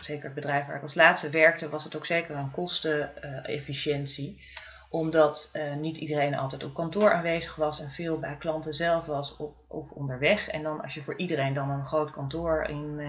zeker 0.01 0.23
het 0.23 0.33
bedrijf 0.33 0.65
waar 0.65 0.75
ik 0.75 0.81
als 0.81 0.95
laatste 0.95 1.29
werkte, 1.29 1.69
was 1.69 1.83
het 1.83 1.95
ook 1.95 2.05
zeker 2.05 2.35
een 2.35 2.51
kostenefficiëntie 2.51 4.41
omdat 4.93 5.49
uh, 5.53 5.75
niet 5.75 5.97
iedereen 5.97 6.35
altijd 6.35 6.63
op 6.63 6.73
kantoor 6.73 7.13
aanwezig 7.13 7.55
was 7.55 7.79
en 7.79 7.91
veel 7.91 8.19
bij 8.19 8.37
klanten 8.37 8.73
zelf 8.73 9.05
was 9.05 9.35
of, 9.37 9.51
of 9.67 9.91
onderweg. 9.91 10.47
En 10.47 10.63
dan 10.63 10.81
als 10.81 10.93
je 10.93 11.03
voor 11.03 11.17
iedereen 11.17 11.53
dan 11.53 11.69
een 11.69 11.85
groot 11.85 12.11
kantoor 12.11 12.63
in, 12.63 12.99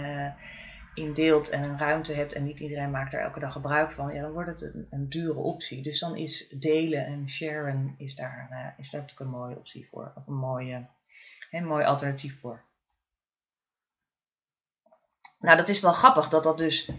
uh, 0.94 1.14
deelt 1.14 1.48
en 1.48 1.62
een 1.62 1.78
ruimte 1.78 2.14
hebt 2.14 2.32
en 2.32 2.44
niet 2.44 2.60
iedereen 2.60 2.90
maakt 2.90 3.12
er 3.12 3.20
elke 3.20 3.40
dag 3.40 3.52
gebruik 3.52 3.92
van, 3.92 4.14
ja, 4.14 4.22
dan 4.22 4.32
wordt 4.32 4.48
het 4.48 4.74
een, 4.74 4.86
een 4.90 5.08
dure 5.08 5.38
optie. 5.38 5.82
Dus 5.82 6.00
dan 6.00 6.16
is 6.16 6.48
delen 6.48 7.06
en 7.06 7.30
sharen 7.30 7.94
is 7.98 8.14
daar, 8.14 8.48
uh, 8.50 8.78
is 8.78 8.90
daar 8.90 9.00
natuurlijk 9.00 9.30
een 9.30 9.38
mooie 9.38 9.56
optie 9.56 9.88
voor, 9.90 10.12
of 10.14 10.26
een, 10.26 10.34
mooie, 10.34 10.86
een 11.50 11.66
mooi 11.66 11.84
alternatief 11.84 12.40
voor. 12.40 12.62
Nou, 15.38 15.56
dat 15.56 15.68
is 15.68 15.80
wel 15.80 15.92
grappig 15.92 16.28
dat 16.28 16.44
dat 16.44 16.58
dus 16.58 16.90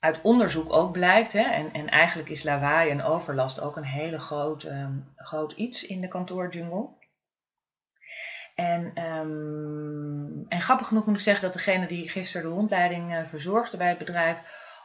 uit 0.00 0.20
onderzoek 0.22 0.72
ook 0.72 0.92
blijkt. 0.92 1.32
Hè, 1.32 1.42
en, 1.42 1.72
en 1.72 1.88
eigenlijk 1.88 2.28
is 2.28 2.42
lawaai 2.42 2.90
en 2.90 3.02
overlast 3.02 3.60
ook 3.60 3.76
een 3.76 3.84
hele 3.84 4.18
groot, 4.18 4.62
ehm, 4.62 4.92
groot 5.16 5.52
iets 5.52 5.86
in 5.86 6.00
de 6.00 6.08
kantoorjungle. 6.08 6.88
En, 8.54 9.04
um, 9.04 10.46
en 10.48 10.60
grappig 10.60 10.86
genoeg 10.86 11.06
moet 11.06 11.16
ik 11.16 11.22
zeggen 11.22 11.44
dat 11.44 11.52
degene 11.52 11.86
die 11.86 12.08
gisteren 12.08 12.48
de 12.48 12.54
rondleiding 12.56 13.14
uh, 13.14 13.24
verzorgde 13.24 13.76
bij 13.76 13.88
het 13.88 13.98
bedrijf 13.98 14.38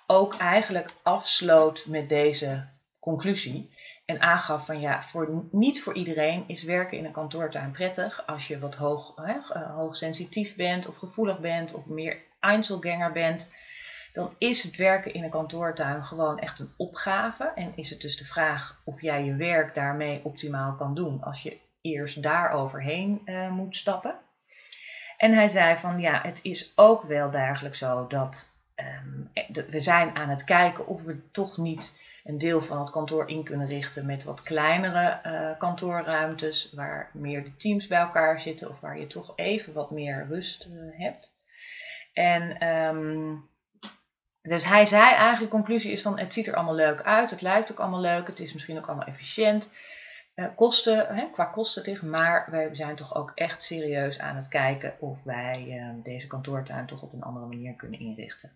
ook 0.07 0.35
eigenlijk 0.35 0.89
afsloot 1.03 1.85
met 1.85 2.09
deze 2.09 2.67
conclusie. 2.99 3.71
En 4.05 4.21
aangaf 4.21 4.65
van 4.65 4.79
ja, 4.79 5.03
voor, 5.03 5.47
niet 5.51 5.83
voor 5.83 5.93
iedereen 5.93 6.43
is 6.47 6.63
werken 6.63 6.97
in 6.97 7.05
een 7.05 7.11
kantoortuin 7.11 7.71
prettig. 7.71 8.27
Als 8.27 8.47
je 8.47 8.59
wat 8.59 8.75
hoog, 8.75 9.15
hè, 9.15 9.59
hoogsensitief 9.59 10.55
bent 10.55 10.87
of 10.87 10.97
gevoelig 10.97 11.39
bent 11.39 11.73
of 11.73 11.85
meer 11.85 12.17
Einzelganger 12.39 13.11
bent, 13.11 13.51
dan 14.13 14.35
is 14.37 14.63
het 14.63 14.75
werken 14.75 15.13
in 15.13 15.23
een 15.23 15.29
kantoortuin 15.29 16.03
gewoon 16.03 16.39
echt 16.39 16.59
een 16.59 16.73
opgave. 16.77 17.51
En 17.55 17.71
is 17.75 17.89
het 17.89 18.01
dus 18.01 18.17
de 18.17 18.25
vraag 18.25 18.81
of 18.83 19.01
jij 19.01 19.23
je 19.23 19.35
werk 19.35 19.75
daarmee 19.75 20.21
optimaal 20.23 20.75
kan 20.75 20.95
doen 20.95 21.23
als 21.23 21.41
je 21.41 21.57
eerst 21.81 22.23
daar 22.23 22.51
overheen 22.51 23.21
uh, 23.25 23.49
moet 23.49 23.75
stappen. 23.75 24.15
En 25.17 25.33
hij 25.33 25.47
zei 25.47 25.77
van 25.77 25.99
ja, 25.99 26.21
het 26.21 26.39
is 26.43 26.73
ook 26.75 27.03
wel 27.03 27.31
dagelijks 27.31 27.77
zo 27.77 28.07
dat 28.07 28.49
um, 28.75 29.31
we 29.69 29.81
zijn 29.81 30.15
aan 30.15 30.29
het 30.29 30.43
kijken 30.43 30.87
of 30.87 31.01
we 31.01 31.31
toch 31.31 31.57
niet 31.57 32.01
een 32.23 32.37
deel 32.37 32.61
van 32.61 32.79
het 32.79 32.89
kantoor 32.89 33.29
in 33.29 33.43
kunnen 33.43 33.67
richten 33.67 34.05
met 34.05 34.23
wat 34.23 34.41
kleinere 34.41 35.19
uh, 35.25 35.59
kantoorruimtes, 35.59 36.71
waar 36.75 37.09
meer 37.13 37.43
de 37.43 37.55
teams 37.55 37.87
bij 37.87 37.99
elkaar 37.99 38.41
zitten 38.41 38.69
of 38.69 38.79
waar 38.79 38.99
je 38.99 39.07
toch 39.07 39.33
even 39.35 39.73
wat 39.73 39.91
meer 39.91 40.25
rust 40.29 40.67
hebt. 40.91 41.31
En 42.13 42.67
um, 42.67 43.49
dus 44.43 44.65
hij 44.65 44.85
zei 44.85 45.03
eigenlijk, 45.03 45.39
de 45.39 45.57
conclusie 45.57 45.91
is 45.91 46.01
van 46.01 46.19
het 46.19 46.33
ziet 46.33 46.47
er 46.47 46.55
allemaal 46.55 46.75
leuk 46.75 47.01
uit, 47.01 47.29
het 47.29 47.41
lijkt 47.41 47.71
ook 47.71 47.79
allemaal 47.79 48.01
leuk, 48.01 48.27
het 48.27 48.39
is 48.39 48.53
misschien 48.53 48.77
ook 48.77 48.87
allemaal 48.87 49.07
efficiënt. 49.07 49.71
Uh, 50.35 50.45
kosten, 50.55 51.15
hè, 51.15 51.29
qua 51.31 51.45
kosten 51.45 51.83
tegen, 51.83 52.09
maar 52.09 52.47
wij 52.51 52.75
zijn 52.75 52.95
toch 52.95 53.15
ook 53.15 53.31
echt 53.35 53.63
serieus 53.63 54.19
aan 54.19 54.35
het 54.35 54.47
kijken 54.47 54.95
of 54.99 55.23
wij 55.23 55.65
uh, 55.67 56.03
deze 56.03 56.27
kantoortuin 56.27 56.85
toch 56.85 57.01
op 57.01 57.13
een 57.13 57.23
andere 57.23 57.45
manier 57.45 57.73
kunnen 57.73 57.99
inrichten. 57.99 58.51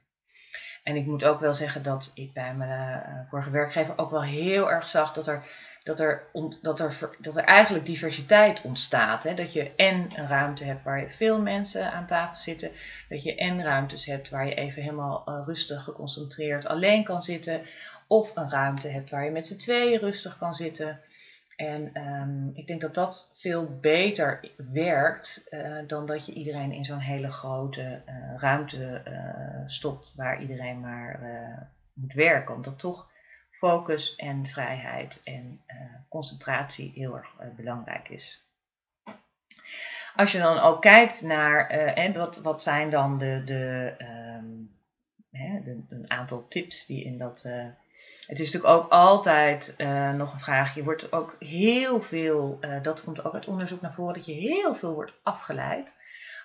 En 0.83 0.95
ik 0.95 1.05
moet 1.05 1.23
ook 1.23 1.39
wel 1.39 1.53
zeggen 1.53 1.83
dat 1.83 2.11
ik 2.13 2.33
bij 2.33 2.53
mijn 2.53 3.09
uh, 3.09 3.29
vorige 3.29 3.49
werkgever 3.49 3.97
ook 3.97 4.11
wel 4.11 4.23
heel 4.23 4.71
erg 4.71 4.87
zag 4.87 5.13
dat 5.13 5.27
er, 5.27 5.43
dat 5.87 5.99
er, 5.99 6.23
dat 6.61 6.79
er, 6.79 7.09
dat 7.19 7.37
er 7.37 7.43
eigenlijk 7.43 7.85
diversiteit 7.85 8.61
ontstaat. 8.61 9.23
Hè? 9.23 9.33
Dat 9.33 9.53
je 9.53 9.75
en 9.75 10.07
een 10.15 10.27
ruimte 10.27 10.63
hebt 10.63 10.83
waar 10.83 10.99
je 10.99 11.09
veel 11.09 11.41
mensen 11.41 11.91
aan 11.91 12.05
tafel 12.05 12.37
zitten. 12.37 12.71
Dat 13.09 13.23
je 13.23 13.35
en 13.35 13.63
ruimtes 13.63 14.05
hebt 14.05 14.29
waar 14.29 14.45
je 14.47 14.53
even 14.53 14.81
helemaal 14.81 15.23
uh, 15.27 15.41
rustig 15.45 15.83
geconcentreerd 15.83 16.65
alleen 16.65 17.03
kan 17.03 17.21
zitten. 17.21 17.61
Of 18.07 18.35
een 18.35 18.49
ruimte 18.49 18.87
hebt 18.87 19.09
waar 19.09 19.25
je 19.25 19.31
met 19.31 19.47
z'n 19.47 19.57
tweeën 19.57 19.99
rustig 19.99 20.37
kan 20.37 20.55
zitten. 20.55 20.99
En 21.55 22.01
um, 22.01 22.51
ik 22.53 22.67
denk 22.67 22.81
dat 22.81 22.93
dat 22.93 23.31
veel 23.35 23.77
beter 23.81 24.51
werkt 24.71 25.47
uh, 25.49 25.77
dan 25.87 26.05
dat 26.05 26.25
je 26.25 26.33
iedereen 26.33 26.71
in 26.71 26.85
zo'n 26.85 26.99
hele 26.99 27.31
grote 27.31 27.81
uh, 27.81 28.37
ruimte 28.37 29.01
stopt 29.67 30.13
waar 30.15 30.41
iedereen 30.41 30.79
maar 30.79 31.19
moet 31.93 32.13
werken. 32.13 32.55
Omdat 32.55 32.79
toch 32.79 33.07
focus 33.57 34.15
en 34.15 34.47
vrijheid 34.47 35.21
en 35.23 35.61
concentratie 36.09 36.91
heel 36.95 37.15
erg 37.15 37.55
belangrijk 37.55 38.09
is. 38.09 38.45
Als 40.15 40.31
je 40.31 40.39
dan 40.39 40.59
ook 40.59 40.81
kijkt 40.81 41.21
naar 41.21 41.67
en 41.69 42.13
wat, 42.13 42.37
wat 42.37 42.63
zijn 42.63 42.89
dan 42.89 43.17
de, 43.17 43.41
de, 43.45 43.95
um, 43.99 44.75
hè, 45.31 45.63
de, 45.63 45.85
een 45.89 46.11
aantal 46.11 46.47
tips 46.47 46.85
die 46.85 47.03
in 47.03 47.17
dat 47.17 47.45
het 48.27 48.39
is 48.39 48.51
natuurlijk 48.51 48.83
ook 48.83 48.91
altijd 48.91 49.73
uh, 49.77 50.13
nog 50.13 50.33
een 50.33 50.39
vraag. 50.39 50.75
Je 50.75 50.83
wordt 50.83 51.11
ook 51.11 51.35
heel 51.39 52.01
veel, 52.01 52.57
uh, 52.61 52.83
dat 52.83 53.03
komt 53.03 53.23
ook 53.23 53.33
uit 53.33 53.47
onderzoek 53.47 53.81
naar 53.81 53.93
voren, 53.93 54.13
dat 54.13 54.25
je 54.25 54.33
heel 54.33 54.75
veel 54.75 54.93
wordt 54.93 55.13
afgeleid. 55.23 55.95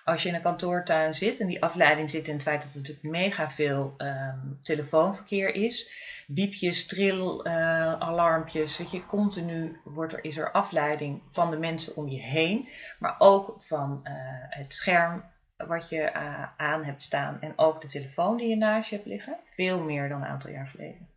Als 0.05 0.23
je 0.23 0.29
in 0.29 0.35
een 0.35 0.41
kantoortuin 0.41 1.15
zit, 1.15 1.39
en 1.39 1.47
die 1.47 1.63
afleiding 1.63 2.09
zit 2.09 2.27
in 2.27 2.33
het 2.33 2.43
feit 2.43 2.61
dat 2.61 2.71
er 2.71 2.77
natuurlijk 2.77 3.07
mega 3.07 3.51
veel 3.51 3.93
um, 3.97 4.59
telefoonverkeer 4.63 5.55
is. 5.55 5.91
Biepjes, 6.27 6.85
tril, 6.85 7.47
uh, 7.47 7.53
alarmpjes. 7.99 8.77
Weet 8.77 8.91
je, 8.91 9.05
continu 9.05 9.79
wordt 9.83 10.13
er, 10.13 10.23
is 10.23 10.37
er 10.37 10.51
afleiding 10.51 11.21
van 11.31 11.51
de 11.51 11.57
mensen 11.57 11.95
om 11.95 12.07
je 12.07 12.21
heen. 12.21 12.69
Maar 12.99 13.15
ook 13.17 13.57
van 13.59 13.99
het 14.49 14.73
scherm 14.73 15.23
wat 15.57 15.89
je 15.89 16.13
aan 16.57 16.83
hebt 16.83 17.03
staan. 17.03 17.37
En 17.41 17.53
ook 17.55 17.81
de 17.81 17.87
telefoon 17.87 18.37
die 18.37 18.47
je 18.47 18.55
naast 18.55 18.89
je 18.89 18.95
hebt 18.95 19.07
liggen. 19.07 19.37
Veel 19.55 19.79
meer 19.79 20.09
dan 20.09 20.21
een 20.21 20.27
aantal 20.27 20.51
jaar 20.51 20.67
geleden. 20.67 21.07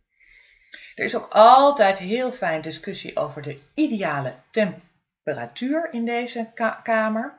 Er 0.95 1.03
is 1.03 1.15
ook 1.15 1.27
altijd 1.29 1.97
heel 1.97 2.31
fijn 2.31 2.61
discussie 2.61 3.17
over 3.17 3.41
de 3.41 3.59
ideale 3.73 4.33
temperatuur 4.51 5.89
in 5.91 6.05
deze 6.05 6.47
kamer. 6.83 7.33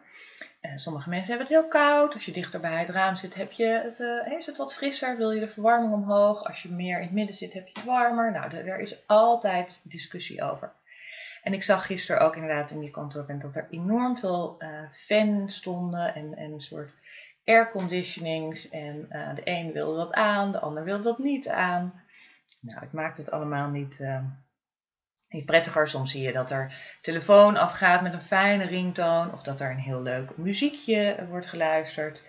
Eh, 0.61 0.73
sommige 0.77 1.09
mensen 1.09 1.29
hebben 1.29 1.47
het 1.47 1.57
heel 1.57 1.81
koud. 1.81 2.15
Als 2.15 2.25
je 2.25 2.33
dichter 2.33 2.61
bij 2.61 2.79
het 2.79 2.89
raam 2.89 3.17
zit, 3.17 3.35
heb 3.35 3.53
je 3.53 3.67
het, 3.67 3.99
uh, 3.99 4.47
het 4.47 4.57
wat 4.57 4.75
frisser. 4.75 5.17
Wil 5.17 5.31
je 5.31 5.41
de 5.41 5.49
verwarming 5.49 5.93
omhoog? 5.93 6.45
Als 6.45 6.63
je 6.63 6.71
meer 6.71 6.97
in 6.97 7.03
het 7.03 7.13
midden 7.13 7.35
zit, 7.35 7.53
heb 7.53 7.67
je 7.67 7.73
het 7.75 7.85
warmer. 7.85 8.33
Nou, 8.33 8.55
er 8.55 8.81
is 8.81 9.07
altijd 9.07 9.81
discussie 9.85 10.43
over. 10.43 10.73
En 11.43 11.53
ik 11.53 11.63
zag 11.63 11.87
gisteren 11.87 12.23
ook 12.23 12.35
inderdaad 12.35 12.71
in 12.71 12.81
die 12.81 12.91
kantoor 12.91 13.39
dat 13.39 13.57
er 13.57 13.69
enorm 13.71 14.19
veel 14.19 14.57
uh, 14.59 14.69
fans 14.93 15.57
stonden 15.57 16.15
en, 16.15 16.37
en 16.37 16.53
een 16.53 16.61
soort 16.61 16.91
airconditionings. 17.45 18.69
En 18.69 19.07
uh, 19.11 19.35
de 19.35 19.41
een 19.45 19.73
wilde 19.73 19.97
dat 19.97 20.13
aan, 20.13 20.53
de 20.53 20.59
ander 20.59 20.85
wilde 20.85 21.03
dat 21.03 21.19
niet 21.19 21.49
aan. 21.49 22.03
Nou, 22.61 22.81
het 22.81 22.93
maakt 22.93 23.17
het 23.17 23.31
allemaal 23.31 23.69
niet, 23.69 24.07
niet 25.29 25.47
prettiger. 25.47 25.89
Soms 25.89 26.11
zie 26.11 26.23
je 26.23 26.33
dat 26.33 26.51
er 26.51 26.97
telefoon 27.01 27.57
afgaat 27.57 28.03
met 28.03 28.13
een 28.13 28.23
fijne 28.23 28.65
ringtoon. 28.65 29.33
Of 29.33 29.43
dat 29.43 29.61
er 29.61 29.71
een 29.71 29.79
heel 29.79 30.03
leuk 30.03 30.37
muziekje 30.37 31.27
wordt 31.29 31.47
geluisterd. 31.47 32.23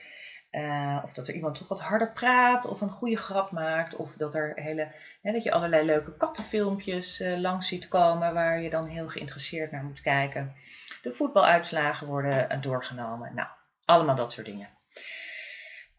Uh, 0.51 0.99
of 1.03 1.11
dat 1.13 1.27
er 1.27 1.33
iemand 1.33 1.55
toch 1.55 1.67
wat 1.67 1.81
harder 1.81 2.11
praat 2.11 2.65
of 2.65 2.81
een 2.81 2.89
goede 2.89 3.17
grap 3.17 3.51
maakt. 3.51 3.95
Of 3.95 4.13
dat, 4.17 4.35
er 4.35 4.51
hele, 4.55 4.91
dat 5.21 5.43
je 5.43 5.51
allerlei 5.51 5.85
leuke 5.85 6.17
kattenfilmpjes 6.17 7.21
uh, 7.21 7.39
langs 7.39 7.67
ziet 7.67 7.87
komen 7.87 8.33
waar 8.33 8.61
je 8.61 8.69
dan 8.69 8.87
heel 8.87 9.09
geïnteresseerd 9.09 9.71
naar 9.71 9.83
moet 9.83 10.01
kijken. 10.01 10.55
De 11.01 11.11
voetbaluitslagen 11.11 12.07
worden 12.07 12.61
doorgenomen. 12.61 13.31
Nou, 13.35 13.47
allemaal 13.85 14.15
dat 14.15 14.33
soort 14.33 14.45
dingen. 14.45 14.67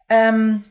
Um, 0.07 0.65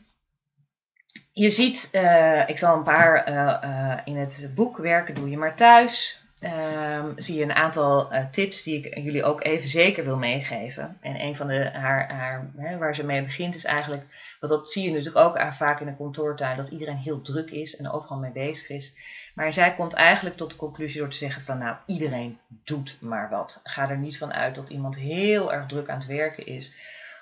je 1.32 1.50
ziet, 1.50 1.88
uh, 1.92 2.49
ik 2.49 2.58
zal 2.58 2.76
een 2.76 2.82
paar 2.82 3.28
uh, 3.28 3.70
uh, 3.70 3.99
in 4.04 4.16
het 4.16 4.50
boek 4.54 4.76
werken, 4.76 5.14
doe 5.14 5.30
je 5.30 5.37
maar 5.37 5.56
thuis. 5.56 6.25
Um, 6.44 7.12
zie 7.16 7.37
je 7.37 7.42
een 7.42 7.52
aantal 7.52 8.12
tips 8.30 8.62
die 8.62 8.78
ik 8.78 8.99
jullie 8.99 9.25
ook 9.25 9.44
even 9.44 9.68
zeker 9.68 10.04
wil 10.04 10.16
meegeven. 10.16 10.99
En 11.00 11.20
een 11.20 11.37
van 11.37 11.46
de 11.46 11.70
haar, 11.72 12.12
haar 12.12 12.50
hè, 12.56 12.78
waar 12.78 12.94
ze 12.94 13.04
mee 13.04 13.22
begint 13.22 13.54
is 13.54 13.64
eigenlijk, 13.64 14.02
want 14.40 14.52
dat 14.52 14.70
zie 14.70 14.84
je 14.84 14.90
natuurlijk 14.90 15.16
ook 15.16 15.52
vaak 15.52 15.80
in 15.80 15.87
een 15.87 15.96
kantoortuin, 15.96 16.56
dat 16.56 16.68
iedereen 16.68 16.96
heel 16.96 17.22
druk 17.22 17.50
is 17.50 17.76
en 17.76 17.90
overal 17.90 18.18
mee 18.18 18.30
bezig 18.30 18.68
is. 18.68 18.92
Maar 19.34 19.52
zij 19.52 19.75
komt 19.75 19.92
eigenlijk 19.92 20.37
tot 20.37 20.50
de 20.50 20.56
conclusie 20.56 21.00
door 21.00 21.10
te 21.10 21.16
zeggen 21.16 21.42
van 21.42 21.58
nou, 21.58 21.76
iedereen 21.87 22.38
doet 22.64 22.99
maar 23.00 23.28
wat. 23.30 23.60
Ga 23.64 23.90
er 23.90 23.99
niet 23.99 24.18
van 24.18 24.32
uit 24.32 24.54
dat 24.54 24.68
iemand 24.68 24.96
heel 24.96 25.52
erg 25.52 25.66
druk 25.66 25.88
aan 25.88 25.99
het 25.99 26.06
werken 26.06 26.46
is 26.46 26.72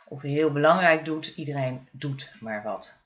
of 0.09 0.23
heel 0.23 0.53
belangrijk 0.53 1.05
doet. 1.05 1.33
Iedereen 1.37 1.88
doet 1.91 2.33
maar 2.41 2.62
wat. 2.62 2.99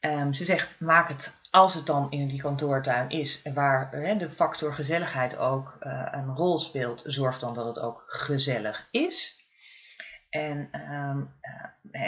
Um, 0.00 0.34
ze 0.34 0.44
zegt, 0.44 0.80
maak 0.80 1.08
het, 1.08 1.40
als 1.50 1.74
het 1.74 1.86
dan 1.86 2.10
in 2.10 2.28
die 2.28 2.40
kantoortuin 2.40 3.08
is, 3.08 3.42
waar 3.54 3.90
de 3.90 4.30
factor 4.30 4.74
gezelligheid 4.74 5.36
ook 5.36 5.78
uh, 5.82 6.06
een 6.10 6.34
rol 6.34 6.58
speelt, 6.58 7.02
zorg 7.06 7.38
dan 7.38 7.54
dat 7.54 7.66
het 7.66 7.80
ook 7.80 8.04
gezellig 8.06 8.88
is. 8.90 9.44
En 10.30 10.70
um, 10.92 11.30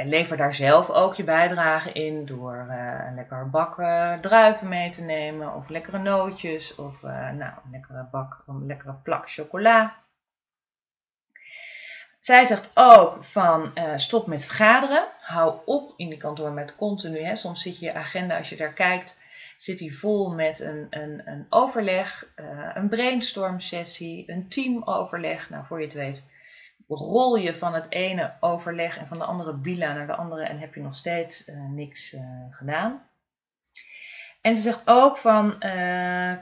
lever 0.04 0.36
daar 0.36 0.54
zelf 0.54 0.90
ook 0.90 1.14
je 1.14 1.24
bijdrage 1.24 1.92
in 1.92 2.26
door 2.26 2.66
uh, 2.68 3.04
een 3.06 3.14
lekkere 3.14 3.44
bak 3.44 3.74
druiven 4.20 4.68
mee 4.68 4.90
te 4.90 5.02
nemen, 5.02 5.54
of 5.54 5.68
lekkere 5.68 5.98
nootjes, 5.98 6.74
of 6.74 7.02
nou, 7.02 7.52
een 7.64 7.70
lekkere 7.70 8.08
bak, 8.10 8.42
een 8.46 8.66
lekkere 8.66 8.94
plak 9.02 9.30
chocola. 9.30 9.94
Zij 12.22 12.44
zegt 12.44 12.70
ook 12.74 13.24
van 13.24 13.70
uh, 13.74 13.92
stop 13.96 14.26
met 14.26 14.44
vergaderen. 14.44 15.06
Hou 15.20 15.58
op 15.64 15.92
in 15.96 16.08
die 16.08 16.18
kantoor 16.18 16.52
met 16.52 16.76
continu. 16.76 17.22
Hè. 17.24 17.36
Soms 17.36 17.62
zit 17.62 17.78
je 17.78 17.94
agenda, 17.94 18.38
als 18.38 18.48
je 18.48 18.56
daar 18.56 18.72
kijkt, 18.72 19.18
zit 19.56 19.78
die 19.78 19.98
vol 19.98 20.30
met 20.30 20.60
een, 20.60 20.86
een, 20.90 21.22
een 21.24 21.46
overleg, 21.48 22.32
uh, 22.36 22.70
een 22.74 22.88
brainstorm 22.88 23.60
sessie, 23.60 24.30
een 24.30 24.48
teamoverleg. 24.48 25.50
Nou, 25.50 25.66
voor 25.66 25.80
je 25.80 25.86
het 25.86 25.94
weet, 25.94 26.22
rol 26.88 27.36
je 27.36 27.54
van 27.54 27.74
het 27.74 27.86
ene 27.88 28.32
overleg 28.40 28.98
en 28.98 29.06
van 29.06 29.18
de 29.18 29.24
andere 29.24 29.54
bila 29.54 29.92
naar 29.92 30.06
de 30.06 30.14
andere 30.14 30.44
en 30.44 30.58
heb 30.58 30.74
je 30.74 30.80
nog 30.80 30.94
steeds 30.94 31.48
uh, 31.48 31.54
niks 31.70 32.16
gedaan. 32.50 33.02
En 34.40 34.56
ze 34.56 34.62
zegt 34.62 34.82
ook 34.84 35.16
van, 35.16 35.58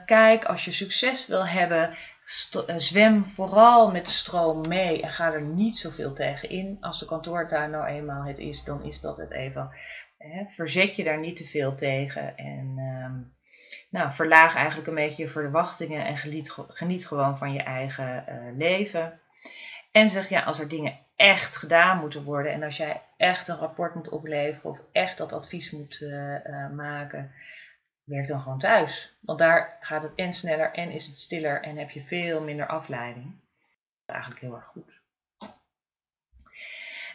kijk, 0.05 0.45
als 0.45 0.65
je 0.65 0.71
succes 0.71 1.27
wil 1.27 1.47
hebben, 1.47 1.97
zwem 2.77 3.23
vooral 3.23 3.91
met 3.91 4.05
de 4.05 4.11
stroom 4.11 4.67
mee 4.67 5.01
en 5.01 5.09
ga 5.09 5.33
er 5.33 5.41
niet 5.41 5.77
zoveel 5.77 6.13
tegen 6.13 6.49
in. 6.49 6.77
Als 6.81 6.99
de 6.99 7.05
kantoortuin 7.05 7.71
nou 7.71 7.85
eenmaal 7.85 8.23
het 8.23 8.37
is, 8.37 8.63
dan 8.63 8.83
is 8.83 9.01
dat 9.01 9.17
het 9.17 9.31
even. 9.31 9.69
Hè, 10.17 10.45
verzet 10.55 10.95
je 10.95 11.03
daar 11.03 11.19
niet 11.19 11.37
te 11.37 11.45
veel 11.45 11.75
tegen 11.75 12.37
en 12.37 12.73
ehm, 12.77 13.19
nou, 13.89 14.13
verlaag 14.13 14.55
eigenlijk 14.55 14.87
een 14.87 14.95
beetje 14.95 15.23
je 15.23 15.29
verwachtingen 15.29 16.05
en 16.05 16.17
geniet, 16.17 16.51
geniet 16.67 17.07
gewoon 17.07 17.37
van 17.37 17.53
je 17.53 17.61
eigen 17.61 18.25
leven. 18.57 19.19
En 19.91 20.09
zeg 20.09 20.29
ja, 20.29 20.41
als 20.41 20.59
er 20.59 20.67
dingen 20.67 20.99
echt 21.15 21.55
gedaan 21.55 21.99
moeten 21.99 22.23
worden 22.23 22.51
en 22.51 22.63
als 22.63 22.77
jij 22.77 23.01
echt 23.17 23.47
een 23.47 23.57
rapport 23.57 23.95
moet 23.95 24.09
opleveren 24.09 24.69
of 24.69 24.79
echt 24.91 25.17
dat 25.17 25.33
advies 25.33 25.71
moet 25.71 25.99
uh, 26.01 26.69
maken, 26.75 27.31
werk 28.11 28.27
dan 28.27 28.41
gewoon 28.41 28.59
thuis. 28.59 29.13
Want 29.19 29.39
daar 29.39 29.77
gaat 29.79 30.03
het 30.03 30.11
en 30.15 30.33
sneller 30.33 30.71
en 30.71 30.91
is 30.91 31.07
het 31.07 31.17
stiller 31.17 31.61
en 31.61 31.77
heb 31.77 31.89
je 31.89 32.03
veel 32.03 32.41
minder 32.41 32.67
afleiding. 32.67 33.25
Dat 33.25 34.05
is 34.05 34.13
eigenlijk 34.13 34.41
heel 34.41 34.55
erg 34.55 34.65
goed. 34.65 34.99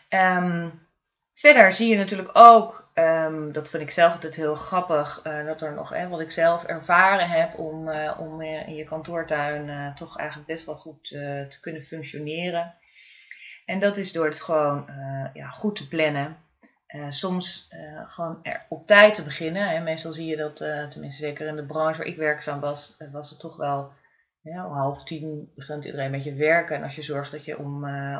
Ehm, 0.08 0.68
verder 1.34 1.72
zie 1.72 1.88
je 1.88 1.96
natuurlijk 1.96 2.30
ook, 2.32 2.90
ehm, 2.94 3.52
dat 3.52 3.68
vind 3.68 3.82
ik 3.82 3.90
zelf 3.90 4.12
altijd 4.12 4.36
heel 4.36 4.54
grappig, 4.54 5.24
uh, 5.26 5.46
dat 5.46 5.62
er 5.62 5.72
nog, 5.72 5.90
hè, 5.90 6.08
wat 6.08 6.20
ik 6.20 6.30
zelf 6.30 6.64
ervaren 6.64 7.28
heb 7.30 7.58
om, 7.58 7.90
om 8.18 8.42
in 8.42 8.74
je 8.74 8.84
kantoortuin 8.84 9.94
toch 9.94 10.18
eigenlijk 10.18 10.48
best 10.48 10.66
wel 10.66 10.76
goed 10.76 11.04
te 11.04 11.58
kunnen 11.60 11.82
functioneren. 11.84 12.74
En 13.64 13.78
dat 13.78 13.96
is 13.96 14.12
door 14.12 14.26
het 14.26 14.42
gewoon 14.42 14.90
ja, 15.32 15.48
goed 15.48 15.76
te 15.76 15.88
plannen. 15.88 16.36
Uh, 16.94 17.06
soms 17.08 17.68
uh, 17.72 18.00
gewoon 18.06 18.38
er 18.42 18.66
op 18.68 18.86
tijd 18.86 19.14
te 19.14 19.22
beginnen. 19.22 19.82
Meestal 19.82 20.12
zie 20.12 20.26
je 20.26 20.36
dat, 20.36 20.56
tenminste 20.56 21.22
zeker 21.22 21.46
in 21.46 21.56
de 21.56 21.66
branche 21.66 21.98
waar 21.98 22.06
ik 22.06 22.16
werkzaam 22.16 22.60
was, 22.60 22.96
was 23.12 23.30
het 23.30 23.40
toch 23.40 23.56
wel 23.56 23.92
ja, 24.40 24.66
om 24.66 24.72
half 24.72 25.04
tien 25.04 25.50
begint 25.54 25.84
iedereen 25.84 26.10
met 26.10 26.24
je 26.24 26.34
werken. 26.34 26.76
En 26.76 26.82
als 26.82 26.94
je 26.94 27.02
zorgt 27.02 27.30
dat 27.30 27.44
je 27.44 27.58
om, 27.58 27.74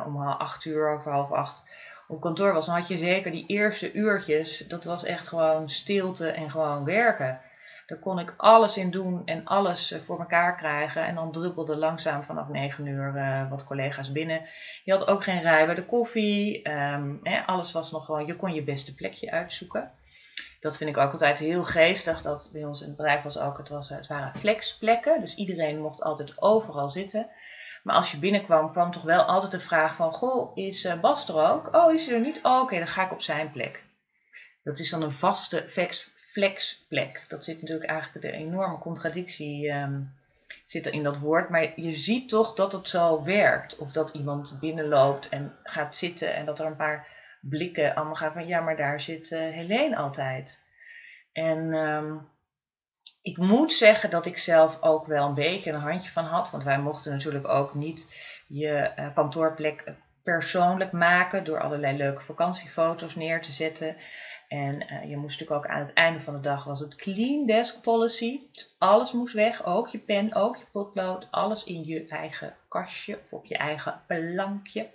om 0.05 0.21
acht 0.21 0.65
uur 0.65 0.93
of 0.93 1.03
half 1.03 1.31
acht 1.31 1.63
op 2.07 2.21
kantoor 2.21 2.53
was, 2.53 2.65
dan 2.65 2.75
had 2.75 2.87
je 2.87 2.97
zeker 2.97 3.31
die 3.31 3.45
eerste 3.47 3.93
uurtjes, 3.93 4.67
dat 4.67 4.83
was 4.83 5.03
echt 5.03 5.27
gewoon 5.27 5.69
stilte 5.69 6.29
en 6.29 6.51
gewoon 6.51 6.83
werken. 6.83 7.39
Daar 7.87 7.97
kon 7.97 8.19
ik 8.19 8.33
alles 8.37 8.77
in 8.77 8.91
doen 8.91 9.21
en 9.25 9.45
alles 9.45 9.91
eh, 9.91 10.01
voor 10.01 10.19
elkaar 10.19 10.55
krijgen. 10.55 11.05
En 11.05 11.15
dan 11.15 11.31
druppelde 11.31 11.75
langzaam 11.75 12.23
vanaf 12.23 12.47
9 12.47 12.85
uur 12.85 13.13
uh, 13.15 13.49
wat 13.49 13.63
collega's 13.63 14.11
binnen. 14.11 14.49
Je 14.83 14.91
had 14.91 15.07
ook 15.07 15.23
geen 15.23 15.41
rij 15.41 15.65
bij 15.65 15.75
de 15.75 15.85
koffie. 15.85 16.69
Um, 16.69 17.19
hè, 17.23 17.45
alles 17.45 17.71
was 17.71 17.91
nog 17.91 18.05
gewoon, 18.05 18.25
je 18.25 18.35
kon 18.35 18.53
je 18.53 18.63
beste 18.63 18.95
plekje 18.95 19.31
uitzoeken. 19.31 19.91
Dat 20.59 20.77
vind 20.77 20.89
ik 20.89 20.97
ook 20.97 21.11
altijd 21.11 21.39
heel 21.39 21.63
geestig. 21.63 22.21
Dat 22.21 22.49
bij 22.53 22.65
ons 22.65 22.81
in 22.81 22.87
het 22.87 22.97
bedrijf 22.97 23.23
was 23.23 23.37
ook, 23.37 23.57
het, 23.57 23.69
was, 23.69 23.89
het 23.89 24.07
waren 24.07 24.39
flexplekken. 24.39 25.21
Dus 25.21 25.35
iedereen 25.35 25.81
mocht 25.81 26.01
altijd 26.01 26.41
overal 26.41 26.89
zitten. 26.89 27.27
Maar 27.83 27.95
als 27.95 28.11
je 28.11 28.19
binnenkwam, 28.19 28.71
kwam 28.71 28.91
toch 28.91 29.03
wel 29.03 29.21
altijd 29.21 29.51
de 29.51 29.59
vraag 29.59 29.95
van, 29.95 30.13
goh, 30.13 30.57
is 30.57 30.85
uh, 30.85 30.99
Bas 30.99 31.29
er 31.29 31.51
ook? 31.51 31.75
Oh, 31.75 31.93
is 31.93 32.05
hij 32.05 32.15
er 32.15 32.21
niet? 32.21 32.39
Oh, 32.43 32.61
oké, 32.61 32.77
dan 32.77 32.87
ga 32.87 33.05
ik 33.05 33.11
op 33.11 33.21
zijn 33.21 33.51
plek. 33.51 33.83
Dat 34.63 34.79
is 34.79 34.89
dan 34.89 35.01
een 35.01 35.11
vaste 35.11 35.63
flexplek. 36.37 37.25
Dat 37.27 37.43
zit 37.43 37.61
natuurlijk 37.61 37.89
eigenlijk 37.89 38.25
de 38.25 38.31
enorme 38.31 38.77
contradictie 38.77 39.71
um, 39.71 40.13
zit 40.65 40.85
er 40.85 40.93
in 40.93 41.03
dat 41.03 41.19
woord. 41.19 41.49
Maar 41.49 41.79
je 41.79 41.95
ziet 41.95 42.29
toch 42.29 42.53
dat 42.53 42.71
het 42.71 42.87
zo 42.87 43.23
werkt. 43.23 43.77
Of 43.77 43.91
dat 43.91 44.13
iemand 44.13 44.57
binnenloopt 44.59 45.29
en 45.29 45.55
gaat 45.63 45.95
zitten 45.95 46.33
en 46.35 46.45
dat 46.45 46.59
er 46.59 46.65
een 46.65 46.75
paar 46.75 47.07
blikken 47.41 47.95
allemaal 47.95 48.15
gaan 48.15 48.33
van 48.33 48.47
ja, 48.47 48.61
maar 48.61 48.77
daar 48.77 49.01
zit 49.01 49.31
uh, 49.31 49.39
Helene 49.39 49.95
altijd. 49.95 50.63
En 51.31 51.73
um, 51.73 52.27
ik 53.21 53.37
moet 53.37 53.73
zeggen 53.73 54.09
dat 54.09 54.25
ik 54.25 54.37
zelf 54.37 54.81
ook 54.81 55.05
wel 55.05 55.27
een 55.27 55.33
beetje 55.33 55.71
een 55.71 55.79
handje 55.79 56.09
van 56.09 56.25
had. 56.25 56.51
Want 56.51 56.63
wij 56.63 56.79
mochten 56.79 57.11
natuurlijk 57.11 57.47
ook 57.47 57.73
niet 57.73 58.15
je 58.47 58.91
uh, 58.99 59.15
kantoorplek 59.15 59.93
persoonlijk 60.23 60.91
maken 60.91 61.43
door 61.43 61.61
allerlei 61.61 61.97
leuke 61.97 62.21
vakantiefoto's 62.21 63.15
neer 63.15 63.41
te 63.41 63.51
zetten. 63.51 63.95
En 64.47 64.81
uh, 64.81 65.09
je 65.09 65.17
moest 65.17 65.39
natuurlijk 65.39 65.65
ook 65.65 65.71
aan 65.71 65.85
het 65.85 65.93
einde 65.93 66.19
van 66.19 66.33
de 66.33 66.39
dag 66.39 66.63
was 66.63 66.79
het 66.79 66.95
clean 66.95 67.45
desk 67.45 67.81
policy. 67.81 68.41
Dus 68.51 68.75
alles 68.77 69.11
moest 69.11 69.33
weg, 69.33 69.65
ook 69.65 69.87
je 69.87 69.99
pen, 69.99 70.33
ook 70.33 70.57
je 70.57 70.65
potlood, 70.71 71.27
alles 71.31 71.63
in 71.63 71.85
je 71.85 72.05
eigen 72.05 72.55
kastje 72.67 73.15
of 73.15 73.33
op 73.33 73.45
je 73.45 73.57
eigen 73.57 74.01
plankje. 74.07 74.89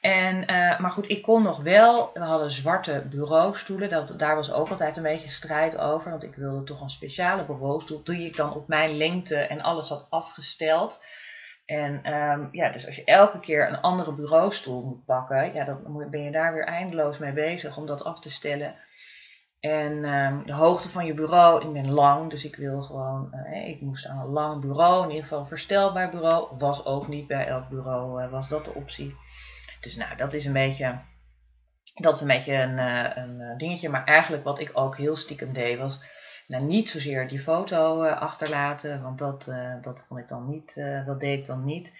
En, 0.00 0.40
uh, 0.40 0.80
maar 0.80 0.90
goed, 0.90 1.10
ik 1.10 1.22
kon 1.22 1.42
nog 1.42 1.62
wel, 1.62 2.10
we 2.14 2.20
hadden 2.20 2.50
zwarte 2.50 3.06
bureaustoelen, 3.10 3.90
dat, 3.90 4.18
daar 4.18 4.34
was 4.34 4.52
ook 4.52 4.68
altijd 4.68 4.96
een 4.96 5.02
beetje 5.02 5.28
strijd 5.28 5.76
over, 5.76 6.10
want 6.10 6.22
ik 6.22 6.34
wilde 6.34 6.64
toch 6.64 6.80
een 6.80 6.90
speciale 6.90 7.44
bureaustoel, 7.44 8.00
die 8.04 8.26
ik 8.26 8.36
dan 8.36 8.54
op 8.54 8.68
mijn 8.68 8.96
lengte 8.96 9.36
en 9.36 9.60
alles 9.60 9.88
had 9.88 10.06
afgesteld. 10.10 11.02
En 11.68 12.12
um, 12.14 12.48
ja, 12.52 12.72
dus 12.72 12.86
als 12.86 12.96
je 12.96 13.04
elke 13.04 13.40
keer 13.40 13.68
een 13.68 13.80
andere 13.80 14.12
bureaustoel 14.12 14.84
moet 14.84 15.04
pakken, 15.04 15.54
ja, 15.54 15.64
dan 15.64 16.06
ben 16.10 16.22
je 16.22 16.30
daar 16.30 16.52
weer 16.52 16.64
eindeloos 16.64 17.18
mee 17.18 17.32
bezig 17.32 17.76
om 17.76 17.86
dat 17.86 18.04
af 18.04 18.20
te 18.20 18.30
stellen. 18.30 18.74
En 19.60 20.04
um, 20.04 20.46
de 20.46 20.52
hoogte 20.52 20.88
van 20.88 21.06
je 21.06 21.14
bureau, 21.14 21.66
ik 21.66 21.72
ben 21.72 21.90
lang, 21.90 22.30
dus 22.30 22.44
ik 22.44 22.56
wil 22.56 22.82
gewoon, 22.82 23.30
uh, 23.32 23.68
ik 23.68 23.80
moest 23.80 24.06
aan 24.06 24.18
een 24.18 24.32
lang 24.32 24.60
bureau, 24.60 25.02
in 25.02 25.08
ieder 25.08 25.22
geval 25.22 25.40
een 25.40 25.46
verstelbaar 25.46 26.10
bureau, 26.10 26.56
was 26.58 26.84
ook 26.84 27.08
niet 27.08 27.26
bij 27.26 27.46
elk 27.46 27.68
bureau, 27.68 28.22
uh, 28.22 28.30
was 28.30 28.48
dat 28.48 28.64
de 28.64 28.74
optie. 28.74 29.14
Dus 29.80 29.96
nou, 29.96 30.16
dat 30.16 30.32
is 30.32 30.44
een 30.44 30.52
beetje, 30.52 30.98
dat 31.94 32.14
is 32.14 32.20
een 32.20 32.26
beetje 32.26 32.54
een, 32.54 32.78
uh, 32.78 33.10
een 33.14 33.54
dingetje, 33.56 33.88
maar 33.88 34.04
eigenlijk 34.04 34.44
wat 34.44 34.58
ik 34.58 34.70
ook 34.72 34.96
heel 34.96 35.16
stiekem 35.16 35.52
deed 35.52 35.78
was, 35.78 36.02
nou, 36.48 36.64
niet 36.64 36.90
zozeer 36.90 37.28
die 37.28 37.40
foto 37.40 38.04
uh, 38.04 38.20
achterlaten, 38.20 39.02
want 39.02 39.18
dat, 39.18 39.46
uh, 39.50 39.72
dat 39.82 40.04
vond 40.08 40.20
ik 40.20 40.28
dan 40.28 40.48
niet, 40.48 40.76
uh, 40.76 41.06
dat 41.06 41.20
deed 41.20 41.38
ik 41.38 41.46
dan 41.46 41.64
niet. 41.64 41.92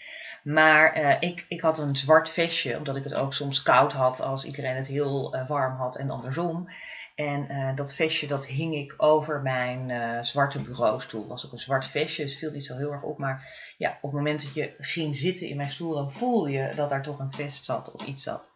Maar 0.43 1.17
ik, 1.23 1.45
ik 1.49 1.61
had 1.61 1.79
een 1.79 1.97
zwart 1.97 2.31
vestje, 2.31 2.77
omdat 2.77 2.97
ik 2.97 3.05
het 3.05 3.15
ook 3.15 3.35
soms 3.35 3.63
koud 3.63 3.93
had 3.93 4.21
als 4.21 4.45
iedereen 4.45 4.77
het 4.77 4.87
heel 4.87 5.37
warm 5.49 5.77
had 5.77 5.97
en 5.97 6.11
andersom. 6.11 6.69
En 7.15 7.73
dat 7.75 7.95
vestje 7.95 8.27
dat 8.27 8.47
hing 8.47 8.75
ik 8.75 8.95
over 8.97 9.43
mijn 9.43 10.25
zwarte 10.25 10.63
bureaustoel. 10.63 11.27
was 11.27 11.47
ook 11.47 11.53
een 11.53 11.59
zwart 11.59 11.87
vestje, 11.87 12.25
dus 12.25 12.39
viel 12.39 12.51
niet 12.51 12.67
zo 12.67 12.77
heel 12.77 12.93
erg 12.93 13.03
op. 13.03 13.19
Maar 13.19 13.49
ja, 13.77 13.91
op 13.91 14.11
het 14.11 14.13
moment 14.13 14.43
dat 14.43 14.55
je 14.55 14.75
ging 14.79 15.17
zitten 15.17 15.49
in 15.49 15.57
mijn 15.57 15.71
stoel, 15.71 15.95
dan 15.95 16.13
voel 16.13 16.47
je 16.47 16.73
dat 16.77 16.89
daar 16.89 17.03
toch 17.03 17.19
een 17.19 17.33
vest 17.33 17.65
zat 17.65 17.93
of 17.93 18.07
iets 18.07 18.23
zat. 18.23 18.51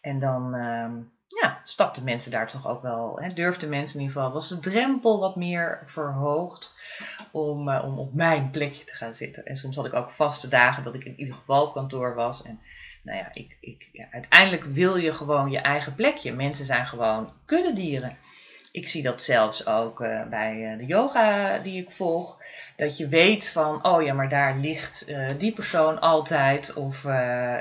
En 0.00 0.20
dan, 0.20 0.54
ehm, 0.54 0.92
ja, 1.40 1.60
stapten 1.64 2.04
mensen 2.04 2.30
daar 2.30 2.48
toch 2.48 2.68
ook 2.68 2.82
wel, 2.82 3.18
hè, 3.20 3.28
durfden 3.28 3.68
mensen 3.68 3.98
in 3.98 4.06
ieder 4.06 4.16
geval, 4.16 4.32
was 4.32 4.48
de 4.48 4.58
drempel 4.58 5.20
wat 5.20 5.36
meer 5.36 5.82
verhoogd 5.86 6.72
om, 7.30 7.68
uh, 7.68 7.84
om 7.84 7.98
op 7.98 8.14
mijn 8.14 8.50
plekje 8.50 8.84
te 8.84 8.94
gaan 8.94 9.14
zitten. 9.14 9.44
En 9.44 9.56
soms 9.56 9.76
had 9.76 9.86
ik 9.86 9.94
ook 9.94 10.10
vaste 10.10 10.48
dagen 10.48 10.84
dat 10.84 10.94
ik 10.94 11.04
in 11.04 11.18
ieder 11.18 11.34
geval 11.34 11.72
kantoor 11.72 12.14
was. 12.14 12.42
En 12.42 12.60
nou 13.02 13.18
ja, 13.18 13.30
ik, 13.32 13.56
ik, 13.60 13.88
ja, 13.92 14.06
uiteindelijk 14.10 14.64
wil 14.64 14.96
je 14.96 15.12
gewoon 15.12 15.50
je 15.50 15.58
eigen 15.58 15.94
plekje. 15.94 16.32
Mensen 16.32 16.64
zijn 16.64 16.86
gewoon 16.86 17.32
kuddedieren. 17.44 18.16
Ik 18.72 18.88
zie 18.88 19.02
dat 19.02 19.22
zelfs 19.22 19.66
ook 19.66 20.00
uh, 20.00 20.22
bij 20.28 20.72
uh, 20.72 20.78
de 20.78 20.86
yoga 20.86 21.58
die 21.58 21.82
ik 21.82 21.90
volg. 21.90 22.42
Dat 22.76 22.96
je 22.96 23.08
weet 23.08 23.48
van, 23.48 23.84
oh 23.84 24.02
ja, 24.02 24.14
maar 24.14 24.28
daar 24.28 24.56
ligt 24.56 25.12
die 25.38 25.52
persoon 25.52 26.00
altijd. 26.00 26.74
Of, 26.74 27.04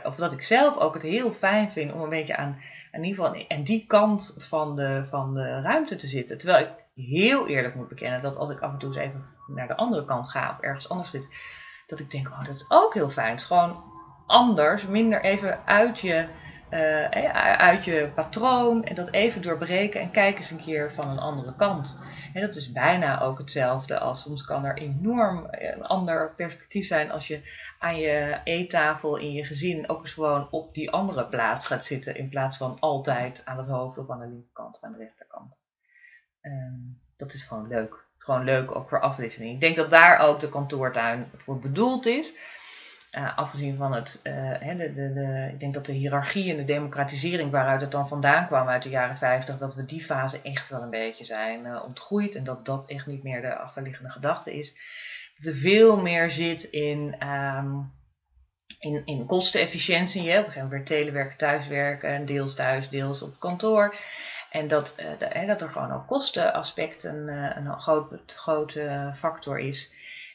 of 0.04 0.16
dat 0.16 0.32
ik 0.32 0.44
zelf 0.44 0.78
ook 0.78 0.94
het 0.94 1.04
heel 1.04 1.32
fijn 1.32 1.72
vind 1.72 1.94
om 1.94 2.02
een 2.02 2.10
beetje 2.10 2.36
aan 2.36 2.62
in 2.92 3.04
ieder 3.04 3.24
geval 3.24 3.46
aan 3.48 3.64
die 3.64 3.86
kant 3.88 4.36
van 4.40 4.76
de, 4.76 5.06
van 5.06 5.34
de 5.34 5.62
ruimte 5.62 5.96
te 5.96 6.08
zitten. 6.08 6.38
Terwijl 6.38 6.66
ik 6.66 7.04
heel 7.06 7.48
eerlijk 7.48 7.76
moet 7.76 7.88
bekennen 7.88 8.22
dat 8.22 8.36
als 8.36 8.50
ik 8.50 8.60
af 8.60 8.72
en 8.72 8.78
toe 8.78 8.90
eens 8.90 8.98
even 8.98 9.26
naar 9.48 9.68
de 9.68 9.76
andere 9.76 10.06
kant 10.06 10.30
ga 10.30 10.52
of 10.52 10.60
ergens 10.60 10.90
anders 10.90 11.10
zit, 11.10 11.30
dat 11.88 12.00
ik 12.00 12.12
denk, 12.12 12.28
oh, 12.28 12.46
dat 12.46 12.56
is 12.56 12.66
ook 12.70 12.94
heel 12.94 13.10
fijn. 13.10 13.32
Het 13.32 13.40
is 13.40 13.46
gewoon 13.46 13.84
anders, 14.26 14.88
minder 14.88 15.22
even 15.22 15.66
uit 15.66 16.00
je, 16.00 16.28
uh, 16.72 17.06
uit 17.56 17.86
je 17.86 18.12
patroon 18.16 18.84
en 18.84 18.96
dat 18.96 19.12
even 19.12 19.42
doorbreken 19.42 20.02
en 20.02 20.12
kijk 20.12 20.38
eens 20.38 20.52
een 20.52 20.64
keer 20.64 20.92
van 20.94 21.10
een 21.10 21.20
andere 21.20 21.56
kant. 21.56 22.02
En 22.34 22.42
dat 22.42 22.56
is 22.56 22.72
bijna 22.72 23.22
ook 23.22 23.38
hetzelfde 23.38 24.00
als 24.00 24.22
soms 24.22 24.46
kan 24.46 24.66
er 24.66 24.78
enorm 24.78 25.46
eh, 25.46 25.76
een 25.76 25.84
ander 25.84 26.34
perspectief 26.36 26.88
zijn 26.88 27.12
als 27.12 27.28
je 27.28 27.42
aan 27.80 27.98
je 27.98 28.40
eettafel 28.44 29.18
in 29.18 29.32
je 29.32 29.46
gezin 29.46 29.90
ook 29.90 30.02
eens 30.02 30.14
gewoon 30.14 30.48
op 30.52 30.74
die 30.74 30.92
andere 30.92 31.26
plaats 31.26 31.68
gaat 31.68 31.86
zitten 31.86 32.16
in 32.16 32.30
plaats 32.30 32.58
van 32.58 32.80
altijd 32.80 33.42
aan 33.46 33.58
het 33.58 33.68
hoofd 33.68 33.98
of 33.98 34.10
aan 34.10 34.20
de 34.20 34.28
linkerkant 34.28 34.76
of 34.76 34.84
aan 34.84 34.92
de 34.92 34.98
rechterkant. 34.98 35.56
Um, 36.42 37.02
dat 37.18 37.34
is 37.34 37.44
gewoon 37.44 37.68
leuk. 37.68 38.10
Gewoon 38.18 38.44
leuk 38.44 38.76
ook 38.76 38.90
voor 38.90 39.02
afwisseling. 39.02 39.54
Ik 39.54 39.60
denk 39.60 39.76
dat 39.76 39.90
daar 39.90 40.20
ook 40.20 40.40
de 40.40 40.50
kantoortuin 40.50 41.32
voor 41.38 41.60
bedoeld 41.60 42.06
is. 42.06 42.34
Uh, 43.18 43.38
afgezien 43.38 43.78
van 43.78 43.94
het, 43.94 44.22
uh, 44.24 44.78
de, 44.78 44.94
de, 44.94 45.50
ik 45.54 45.60
denk 45.60 45.74
dat 45.74 45.86
de 45.86 45.94
hiërarchie 45.94 46.52
en 46.52 46.58
de 46.58 46.64
democratisering 46.64 47.52
waaruit 47.52 47.82
het 47.82 47.92
dan 47.92 48.08
vandaan 48.08 48.48
kwam 48.48 48.68
uit 48.68 48.84
de 48.84 48.90
jaren 48.90 49.18
50, 49.18 49.58
dat 49.58 49.76
we 49.76 49.86
die 49.86 50.02
fase 50.02 50.42
echt 50.42 50.70
wel 50.70 50.82
een 50.82 50.90
beetje 50.90 51.26
zijn 51.26 51.66
uh, 51.66 51.84
ontgroeid 51.84 52.36
en 52.36 52.44
dat 52.44 52.66
dat 52.66 52.86
echt 52.86 53.06
niet 53.06 53.24
meer 53.24 53.42
de 53.42 53.56
achterliggende 53.56 54.10
gedachte 54.10 54.58
is. 54.58 54.76
Dat 55.38 55.54
er 55.54 55.60
veel 55.60 56.02
meer 56.02 56.32
zit 56.32 56.64
in, 56.64 57.28
um, 57.28 57.92
in, 58.80 59.02
in 59.06 59.26
kostenefficiëntie. 59.26 60.30
Hè? 60.30 60.40
Op 60.40 60.46
een 60.46 60.52
gegeven 60.52 60.70
moment 60.70 60.90
weer 60.90 61.00
telewerken, 61.00 61.38
thuiswerken, 61.38 62.26
deels 62.26 62.56
thuis, 62.56 62.90
deels 62.90 63.22
op 63.22 63.40
kantoor. 63.40 63.96
En 64.50 64.68
dat, 64.68 64.96
dat 65.48 65.62
er 65.62 65.70
gewoon 65.70 65.92
ook 65.92 66.08
kostenaspect 66.08 67.04
een, 67.04 67.28
een 67.28 67.82
groot, 67.82 68.34
grote 68.36 69.14
factor 69.16 69.60
is. 69.60 69.92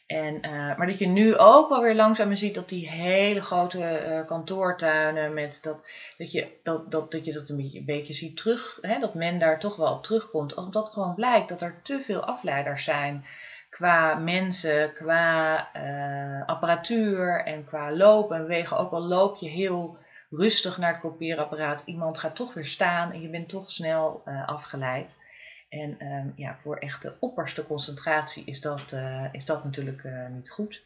En, 0.06 0.34
uh, 0.46 0.76
maar 0.76 0.86
dat 0.86 0.98
je 0.98 1.06
nu 1.06 1.36
ook 1.36 1.68
wel 1.68 1.80
weer 1.80 1.94
langzaam 1.94 2.36
ziet 2.36 2.54
dat 2.54 2.68
die 2.68 2.90
hele 2.90 3.42
grote 3.42 4.06
uh, 4.08 4.26
kantoortuinen, 4.26 5.34
met 5.34 5.58
dat, 5.62 5.78
dat, 6.18 6.32
je, 6.32 6.48
dat, 6.62 6.90
dat, 6.90 7.10
dat 7.10 7.24
je 7.24 7.32
dat 7.32 7.48
een 7.48 7.56
beetje, 7.56 7.78
een 7.78 7.84
beetje 7.84 8.12
ziet 8.12 8.36
terug, 8.36 8.78
hè, 8.80 8.98
dat 8.98 9.14
men 9.14 9.38
daar 9.38 9.60
toch 9.60 9.76
wel 9.76 9.92
op 9.92 10.02
terugkomt. 10.02 10.54
Omdat 10.54 10.88
gewoon 10.88 11.14
blijkt 11.14 11.48
dat 11.48 11.62
er 11.62 11.80
te 11.82 12.00
veel 12.00 12.24
afleiders 12.24 12.84
zijn 12.84 13.24
qua 13.70 14.14
mensen, 14.14 14.92
qua 14.92 15.68
uh, 15.76 16.46
apparatuur 16.46 17.44
en 17.44 17.64
qua 17.64 17.92
lopen 17.92 18.36
en 18.36 18.42
bewegen. 18.42 18.78
Ook 18.78 18.92
al 18.92 19.02
loop 19.02 19.36
je 19.36 19.48
heel 19.48 19.98
rustig 20.30 20.78
naar 20.78 20.92
het 20.92 21.00
kopieerapparaat, 21.00 21.82
iemand 21.84 22.18
gaat 22.18 22.36
toch 22.36 22.54
weer 22.54 22.66
staan 22.66 23.12
en 23.12 23.20
je 23.20 23.28
bent 23.28 23.48
toch 23.48 23.70
snel 23.70 24.22
afgeleid. 24.46 25.18
En 25.68 26.06
um, 26.06 26.32
ja, 26.36 26.56
voor 26.62 26.76
echte 26.76 27.16
opperste 27.20 27.66
concentratie 27.66 28.44
is 28.44 28.60
dat, 28.60 28.92
uh, 28.92 29.24
is 29.32 29.44
dat 29.44 29.64
natuurlijk 29.64 30.02
uh, 30.02 30.26
niet 30.28 30.50
goed. 30.50 30.82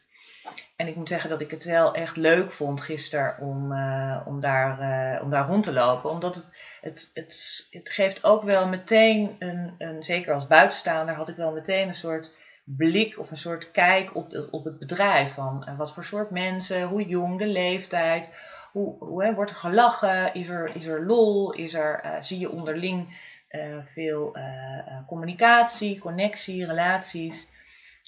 En 0.76 0.86
ik 0.86 0.96
moet 0.96 1.08
zeggen 1.08 1.30
dat 1.30 1.40
ik 1.40 1.50
het 1.50 1.64
wel 1.64 1.94
echt 1.94 2.16
leuk 2.16 2.52
vond 2.52 2.80
gisteren 2.80 3.38
om, 3.38 3.72
uh, 3.72 4.20
om, 4.26 4.40
daar, 4.40 5.22
om 5.22 5.30
daar 5.30 5.46
rond 5.46 5.64
te 5.64 5.72
lopen. 5.72 6.10
Omdat 6.10 6.34
het, 6.34 6.52
het, 6.80 7.10
het, 7.14 7.66
het 7.70 7.90
geeft 7.90 8.24
ook 8.24 8.42
wel 8.42 8.66
meteen 8.68 9.36
een, 9.38 9.74
een, 9.78 10.04
zeker 10.04 10.34
als 10.34 10.46
buitenstaander, 10.46 11.14
had 11.14 11.28
ik 11.28 11.36
wel 11.36 11.52
meteen 11.52 11.88
een 11.88 11.94
soort 11.94 12.34
blik 12.64 13.18
of 13.18 13.30
een 13.30 13.38
soort 13.38 13.70
kijk 13.70 14.14
op, 14.14 14.30
de, 14.30 14.48
op 14.50 14.64
het 14.64 14.78
bedrijf. 14.78 15.34
Van 15.34 15.76
wat 15.76 15.94
voor 15.94 16.04
soort 16.04 16.30
mensen, 16.30 16.82
hoe 16.82 17.06
jong, 17.06 17.38
de 17.38 17.46
leeftijd, 17.46 18.30
hoe, 18.72 18.96
hoe 18.98 19.24
hè, 19.24 19.34
wordt 19.34 19.50
er 19.50 19.56
gelachen, 19.56 20.34
is 20.34 20.48
er, 20.48 20.76
is 20.76 20.86
er 20.86 21.06
lol, 21.06 21.52
is 21.52 21.74
er, 21.74 22.16
zie 22.20 22.38
je 22.38 22.50
onderling 22.50 23.14
uh, 23.50 23.76
veel 23.92 24.36
uh, 24.36 25.06
communicatie, 25.06 25.98
connectie, 25.98 26.66
relaties. 26.66 27.48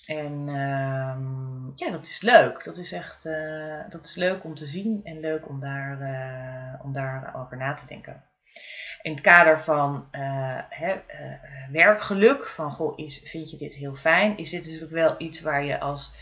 En 0.06 0.48
uh, 0.48 1.16
ja, 1.74 1.90
dat 1.90 2.06
is 2.06 2.20
leuk. 2.20 2.64
Dat 2.64 2.76
is 2.76 2.92
echt 2.92 3.22
dat 3.90 4.04
is 4.04 4.14
leuk 4.14 4.44
om 4.44 4.54
te 4.54 4.66
zien 4.66 5.00
en 5.04 5.20
leuk 5.20 5.48
om, 5.48 5.60
daar, 5.60 5.98
om 6.82 6.92
daarover 6.92 7.56
na 7.56 7.74
te 7.74 7.86
denken. 7.86 8.24
In 9.02 9.12
het 9.12 9.20
kader 9.20 9.60
van 9.60 10.08
hè, 10.68 10.94
werkgeluk, 11.70 12.46
van 12.46 12.72
goh, 12.72 12.98
is, 12.98 13.20
vind 13.24 13.50
je 13.50 13.56
dit 13.56 13.74
heel 13.74 13.94
fijn, 13.94 14.36
is 14.36 14.50
dit 14.50 14.64
natuurlijk 14.64 14.92
wel 14.92 15.14
iets 15.18 15.40
waar 15.40 15.64
je 15.64 15.80
als 15.80 16.12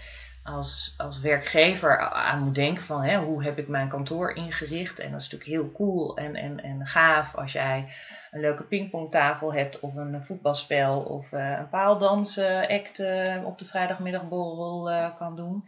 als, 0.43 0.95
als 0.97 1.21
werkgever 1.21 1.99
aan 1.99 2.43
moet 2.43 2.55
denken 2.55 2.83
van 2.83 3.03
hè, 3.03 3.19
hoe 3.19 3.45
heb 3.45 3.59
ik 3.59 3.69
mijn 3.69 3.89
kantoor 3.89 4.33
ingericht. 4.33 4.99
En 4.99 5.11
dat 5.11 5.21
is 5.21 5.31
natuurlijk 5.31 5.61
heel 5.61 5.73
cool 5.73 6.17
en, 6.17 6.37
en, 6.37 6.63
en 6.63 6.87
gaaf 6.87 7.35
als 7.35 7.53
jij 7.53 7.93
een 8.31 8.41
leuke 8.41 8.63
pingpongtafel 8.63 9.53
hebt 9.55 9.81
of 9.81 9.95
een 9.95 10.25
voetbalspel 10.25 11.01
of 11.01 11.33
uh, 11.33 11.59
een 11.59 11.69
paaldansact 11.69 12.99
uh, 12.99 13.45
op 13.45 13.59
de 13.59 13.65
vrijdagmiddagborrel 13.65 14.91
uh, 14.91 15.17
kan 15.19 15.37
doen. 15.37 15.65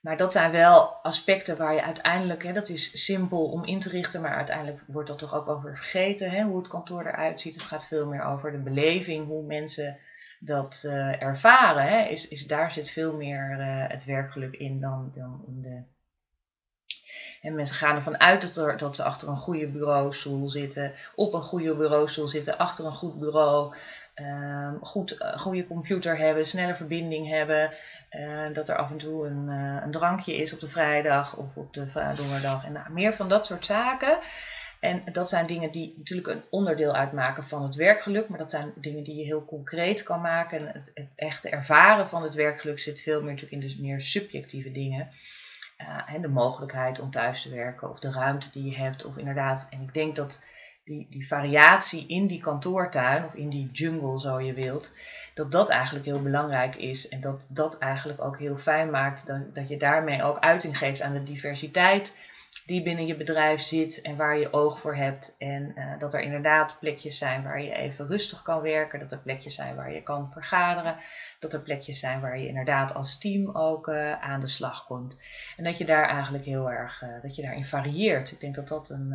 Maar 0.00 0.16
dat 0.16 0.32
zijn 0.32 0.50
wel 0.50 0.88
aspecten 1.02 1.56
waar 1.56 1.74
je 1.74 1.82
uiteindelijk, 1.82 2.42
hè, 2.42 2.52
dat 2.52 2.68
is 2.68 3.04
simpel 3.04 3.44
om 3.44 3.64
in 3.64 3.80
te 3.80 3.88
richten, 3.88 4.20
maar 4.20 4.34
uiteindelijk 4.34 4.80
wordt 4.86 5.08
dat 5.08 5.18
toch 5.18 5.34
ook 5.34 5.48
over 5.48 5.76
vergeten, 5.76 6.30
hè, 6.30 6.42
hoe 6.42 6.58
het 6.58 6.68
kantoor 6.68 7.06
eruit 7.06 7.40
ziet. 7.40 7.54
Het 7.54 7.62
gaat 7.62 7.86
veel 7.86 8.06
meer 8.06 8.24
over 8.24 8.52
de 8.52 8.58
beleving, 8.58 9.26
hoe 9.26 9.42
mensen 9.42 9.98
dat 10.44 10.82
uh, 10.86 11.22
ervaren. 11.22 11.88
Hè, 11.88 12.08
is, 12.08 12.28
is, 12.28 12.46
daar 12.46 12.72
zit 12.72 12.90
veel 12.90 13.12
meer 13.12 13.56
uh, 13.58 13.88
het 13.88 14.04
werkgeluk 14.04 14.56
in 14.56 14.80
dan, 14.80 15.12
dan 15.14 15.44
in 15.46 15.62
de. 15.62 15.82
En 17.42 17.54
mensen 17.54 17.76
gaan 17.76 17.96
ervan 17.96 18.20
uit 18.20 18.42
dat, 18.42 18.56
er, 18.56 18.76
dat 18.76 18.96
ze 18.96 19.02
achter 19.02 19.28
een 19.28 19.36
goede 19.36 19.66
bureaustoel 19.66 20.50
zitten, 20.50 20.92
op 21.14 21.34
een 21.34 21.42
goede 21.42 21.74
bureaustoel 21.74 22.28
zitten, 22.28 22.58
achter 22.58 22.84
een 22.84 22.92
goed 22.92 23.18
bureau, 23.18 23.74
um, 24.14 24.78
goed, 24.84 25.20
uh, 25.20 25.38
goede 25.38 25.66
computer 25.66 26.18
hebben, 26.18 26.46
snelle 26.46 26.74
verbinding 26.74 27.28
hebben. 27.28 27.72
dat 28.52 28.68
er 28.68 28.76
af 28.76 28.90
en 28.90 28.98
toe 28.98 29.26
een, 29.26 29.48
een, 29.48 29.90
drankje 29.90 30.36
is 30.36 30.52
op 30.52 30.60
de 30.60 30.68
vrijdag 30.68 31.36
of 31.36 31.56
op 31.56 31.74
de 31.74 32.12
donderdag. 32.16 32.64
En 32.64 32.72
nou, 32.72 32.92
meer 32.92 33.14
van 33.14 33.28
dat 33.28 33.46
soort 33.46 33.66
zaken. 33.66 34.18
En 34.84 35.02
dat 35.12 35.28
zijn 35.28 35.46
dingen 35.46 35.70
die 35.70 35.94
natuurlijk 35.96 36.28
een 36.28 36.42
onderdeel 36.50 36.94
uitmaken 36.94 37.44
van 37.44 37.62
het 37.62 37.74
werkgeluk, 37.74 38.28
maar 38.28 38.38
dat 38.38 38.50
zijn 38.50 38.72
dingen 38.76 39.04
die 39.04 39.16
je 39.16 39.24
heel 39.24 39.44
concreet 39.44 40.02
kan 40.02 40.20
maken. 40.20 40.58
En 40.58 40.66
het, 40.66 40.90
het 40.94 41.12
echte 41.16 41.48
ervaren 41.48 42.08
van 42.08 42.22
het 42.22 42.34
werkgeluk 42.34 42.80
zit 42.80 43.00
veel 43.00 43.22
meer 43.22 43.32
natuurlijk 43.32 43.62
in 43.62 43.68
de 43.68 43.82
meer 43.82 44.00
subjectieve 44.00 44.72
dingen. 44.72 45.08
Uh, 45.78 46.14
en 46.14 46.20
de 46.20 46.28
mogelijkheid 46.28 47.00
om 47.00 47.10
thuis 47.10 47.42
te 47.42 47.50
werken, 47.50 47.90
of 47.90 47.98
de 47.98 48.10
ruimte 48.10 48.50
die 48.52 48.70
je 48.70 48.76
hebt, 48.76 49.04
of 49.04 49.16
inderdaad. 49.16 49.66
En 49.70 49.80
ik 49.80 49.94
denk 49.94 50.16
dat 50.16 50.42
die, 50.84 51.06
die 51.10 51.26
variatie 51.26 52.06
in 52.06 52.26
die 52.26 52.40
kantoortuin, 52.40 53.24
of 53.24 53.34
in 53.34 53.48
die 53.48 53.70
jungle 53.72 54.20
zo 54.20 54.40
je 54.40 54.52
wilt, 54.52 54.92
dat 55.34 55.52
dat 55.52 55.68
eigenlijk 55.68 56.04
heel 56.04 56.22
belangrijk 56.22 56.76
is. 56.76 57.08
En 57.08 57.20
dat 57.20 57.40
dat 57.46 57.78
eigenlijk 57.78 58.20
ook 58.20 58.38
heel 58.38 58.56
fijn 58.56 58.90
maakt 58.90 59.26
dat, 59.26 59.54
dat 59.54 59.68
je 59.68 59.76
daarmee 59.76 60.22
ook 60.22 60.38
uiting 60.38 60.78
geeft 60.78 61.00
aan 61.00 61.12
de 61.12 61.22
diversiteit 61.22 62.14
die 62.66 62.82
binnen 62.82 63.06
je 63.06 63.16
bedrijf 63.16 63.60
zit 63.60 64.00
en 64.00 64.16
waar 64.16 64.38
je 64.38 64.52
oog 64.52 64.80
voor 64.80 64.96
hebt. 64.96 65.34
En 65.38 65.72
uh, 65.76 65.98
dat 65.98 66.14
er 66.14 66.20
inderdaad 66.20 66.78
plekjes 66.78 67.18
zijn 67.18 67.42
waar 67.42 67.62
je 67.62 67.74
even 67.74 68.06
rustig 68.06 68.42
kan 68.42 68.60
werken. 68.60 68.98
Dat 68.98 69.12
er 69.12 69.18
plekjes 69.18 69.54
zijn 69.54 69.74
waar 69.74 69.92
je 69.92 70.02
kan 70.02 70.30
vergaderen. 70.32 70.96
Dat 71.38 71.52
er 71.52 71.62
plekjes 71.62 71.98
zijn 71.98 72.20
waar 72.20 72.38
je 72.38 72.48
inderdaad 72.48 72.94
als 72.94 73.18
team 73.18 73.50
ook 73.50 73.88
uh, 73.88 74.22
aan 74.22 74.40
de 74.40 74.46
slag 74.46 74.86
komt. 74.86 75.16
En 75.56 75.64
dat 75.64 75.78
je 75.78 75.84
daar 75.84 76.08
eigenlijk 76.08 76.44
heel 76.44 76.70
erg, 76.70 77.02
uh, 77.02 77.22
dat 77.22 77.36
je 77.36 77.42
daarin 77.42 77.66
varieert. 77.66 78.32
Ik 78.32 78.40
denk 78.40 78.54
dat 78.54 78.68
dat 78.68 78.90
een, 78.90 79.12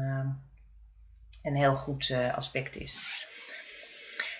een 1.44 1.56
heel 1.56 1.76
goed 1.76 2.14
aspect 2.36 2.76
is. 2.76 3.28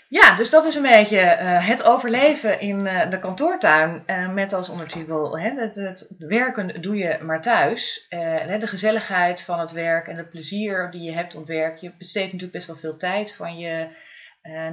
Ja, 0.10 0.36
dus 0.36 0.50
dat 0.50 0.66
is 0.66 0.76
een 0.76 0.82
beetje 0.82 1.20
uh, 1.20 1.68
het 1.68 1.84
overleven 1.84 2.60
in 2.60 2.80
uh, 2.80 3.10
de 3.10 3.20
kantoortuin. 3.20 4.04
Uh, 4.08 4.30
met 4.30 4.54
als 4.54 4.70
ondertitel: 4.70 5.40
hè, 5.40 5.50
het, 5.50 5.76
het, 5.76 6.14
werken 6.18 6.82
doe 6.82 6.98
je 6.98 7.18
maar 7.22 7.42
thuis. 7.42 8.06
de 8.10 8.68
gezelligheid 8.68 9.42
van 9.42 9.60
het 9.60 9.72
werk 9.72 10.08
en 10.08 10.18
het 10.18 10.30
plezier 10.30 10.92
die 10.92 11.02
je 11.02 11.12
hebt 11.12 11.36
op 11.36 11.48
werk. 11.48 11.78
Je 11.78 11.92
besteedt 11.98 12.26
natuurlijk 12.26 12.52
best 12.52 12.68
wel 12.68 12.76
veel 12.76 12.98
tijd 12.98 13.36
van 13.36 13.58
je 13.58 13.88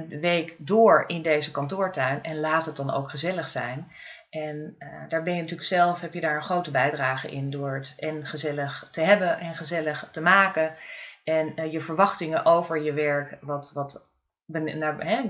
week 0.09 0.55
door 0.57 1.03
in 1.07 1.21
deze 1.21 1.51
kantoortuin. 1.51 2.23
En 2.23 2.39
laat 2.39 2.65
het 2.65 2.75
dan 2.75 2.93
ook 2.93 3.09
gezellig 3.09 3.49
zijn. 3.49 3.91
En 4.29 4.75
daar 5.09 5.23
ben 5.23 5.33
je 5.33 5.41
natuurlijk 5.41 5.67
zelf, 5.67 6.01
heb 6.01 6.13
je 6.13 6.21
daar 6.21 6.35
een 6.35 6.41
grote 6.41 6.71
bijdrage 6.71 7.31
in 7.31 7.49
door 7.49 7.75
het 7.75 7.93
en 7.97 8.25
gezellig 8.25 8.87
te 8.91 9.01
hebben 9.01 9.39
en 9.39 9.55
gezellig 9.55 10.09
te 10.11 10.21
maken. 10.21 10.75
En 11.23 11.71
je 11.71 11.81
verwachtingen 11.81 12.45
over 12.45 12.81
je 12.81 12.93
werk 12.93 13.37
wat, 13.41 13.71
wat 13.73 14.15
naar, 14.47 14.97
hè, 14.99 15.23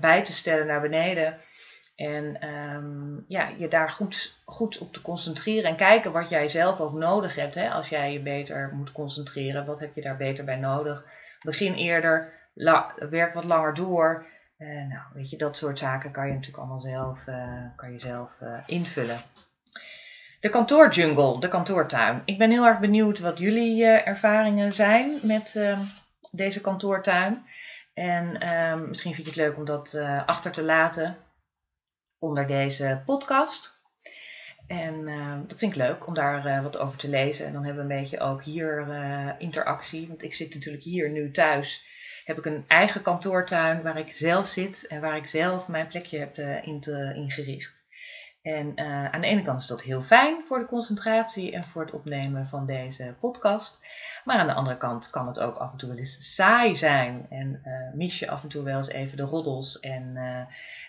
bij 0.00 0.24
te 0.24 0.32
stellen 0.32 0.66
naar 0.66 0.80
beneden. 0.80 1.38
En 1.96 2.48
um, 2.48 3.24
ja, 3.28 3.48
je 3.58 3.68
daar 3.68 3.90
goed, 3.90 4.38
goed 4.44 4.78
op 4.78 4.92
te 4.92 5.02
concentreren 5.02 5.70
en 5.70 5.76
kijken 5.76 6.12
wat 6.12 6.28
jij 6.28 6.48
zelf 6.48 6.80
ook 6.80 6.92
nodig 6.92 7.34
hebt. 7.34 7.54
Hè? 7.54 7.70
Als 7.70 7.88
jij 7.88 8.12
je 8.12 8.20
beter 8.20 8.70
moet 8.72 8.92
concentreren, 8.92 9.66
wat 9.66 9.80
heb 9.80 9.94
je 9.94 10.02
daar 10.02 10.16
beter 10.16 10.44
bij 10.44 10.56
nodig? 10.56 11.04
Begin 11.40 11.74
eerder, 11.74 12.32
werk 13.10 13.34
wat 13.34 13.44
langer 13.44 13.74
door. 13.74 14.26
Uh, 14.58 14.68
nou, 14.68 15.02
weet 15.14 15.30
je, 15.30 15.36
dat 15.36 15.56
soort 15.56 15.78
zaken 15.78 16.10
kan 16.10 16.26
je 16.26 16.32
natuurlijk 16.32 16.58
allemaal 16.58 16.80
zelf, 16.80 17.26
uh, 17.26 17.64
kan 17.76 17.92
je 17.92 17.98
zelf 17.98 18.38
uh, 18.42 18.58
invullen. 18.66 19.18
De 20.40 20.48
kantoorjungle, 20.48 21.40
de 21.40 21.48
kantoortuin. 21.48 22.22
Ik 22.24 22.38
ben 22.38 22.50
heel 22.50 22.66
erg 22.66 22.78
benieuwd 22.78 23.18
wat 23.18 23.38
jullie 23.38 23.84
ervaringen 23.84 24.72
zijn 24.72 25.18
met 25.22 25.56
ehm, 25.56 25.80
deze 26.30 26.60
kantoortuin. 26.60 27.44
En 27.94 28.54
um, 28.56 28.88
misschien 28.88 29.14
vind 29.14 29.26
je 29.26 29.32
het 29.32 29.42
leuk 29.42 29.56
om 29.56 29.64
dat 29.64 29.92
uh, 29.96 30.26
achter 30.26 30.52
te 30.52 30.62
laten 30.62 31.16
onder 32.18 32.46
deze 32.46 33.02
podcast. 33.06 33.82
En 34.66 35.08
uh, 35.08 35.38
dat 35.46 35.58
vind 35.58 35.72
ik 35.72 35.78
leuk 35.78 36.06
om 36.06 36.14
daar 36.14 36.46
uh, 36.46 36.62
wat 36.62 36.78
over 36.78 36.98
te 36.98 37.08
lezen. 37.08 37.46
En 37.46 37.52
dan 37.52 37.64
hebben 37.64 37.86
we 37.86 37.94
een 37.94 38.00
beetje 38.00 38.20
ook 38.20 38.42
hier 38.42 38.86
interactie. 39.38 40.08
Want 40.08 40.22
ik 40.22 40.34
zit 40.34 40.54
natuurlijk 40.54 40.84
hier 40.84 41.10
nu 41.10 41.30
thuis. 41.30 41.84
Heb 42.24 42.38
ik 42.38 42.44
een 42.44 42.64
eigen 42.68 43.02
kantoortuin 43.02 43.82
waar 43.82 43.98
ik 43.98 44.14
zelf 44.14 44.46
zit 44.46 44.86
en 44.86 45.00
waar 45.00 45.16
ik 45.16 45.26
zelf 45.26 45.68
mijn 45.68 45.88
plekje 45.88 46.18
heb 46.18 46.38
ingericht. 47.14 47.86
En 48.44 48.78
aan 49.12 49.20
de 49.20 49.26
ene 49.26 49.42
kant 49.42 49.60
is 49.60 49.66
dat 49.66 49.82
heel 49.82 50.02
fijn 50.02 50.44
voor 50.46 50.58
de 50.58 50.66
concentratie 50.66 51.52
en 51.52 51.64
voor 51.64 51.82
het 51.82 51.92
opnemen 51.92 52.48
van 52.48 52.66
deze 52.66 53.14
podcast. 53.20 53.80
Maar 54.24 54.38
aan 54.38 54.46
de 54.46 54.52
andere 54.52 54.76
kant 54.76 55.10
kan 55.10 55.26
het 55.26 55.40
ook 55.40 55.56
af 55.56 55.72
en 55.72 55.78
toe 55.78 55.88
wel 55.88 55.98
eens 55.98 56.34
saai 56.34 56.76
zijn. 56.76 57.26
En 57.30 57.62
uh, 57.64 57.94
mis 57.94 58.18
je 58.18 58.28
af 58.28 58.42
en 58.42 58.48
toe 58.48 58.62
wel 58.62 58.78
eens 58.78 58.88
even 58.88 59.16
de 59.16 59.22
roddels 59.22 59.80
en 59.80 60.12
uh, 60.14 60.40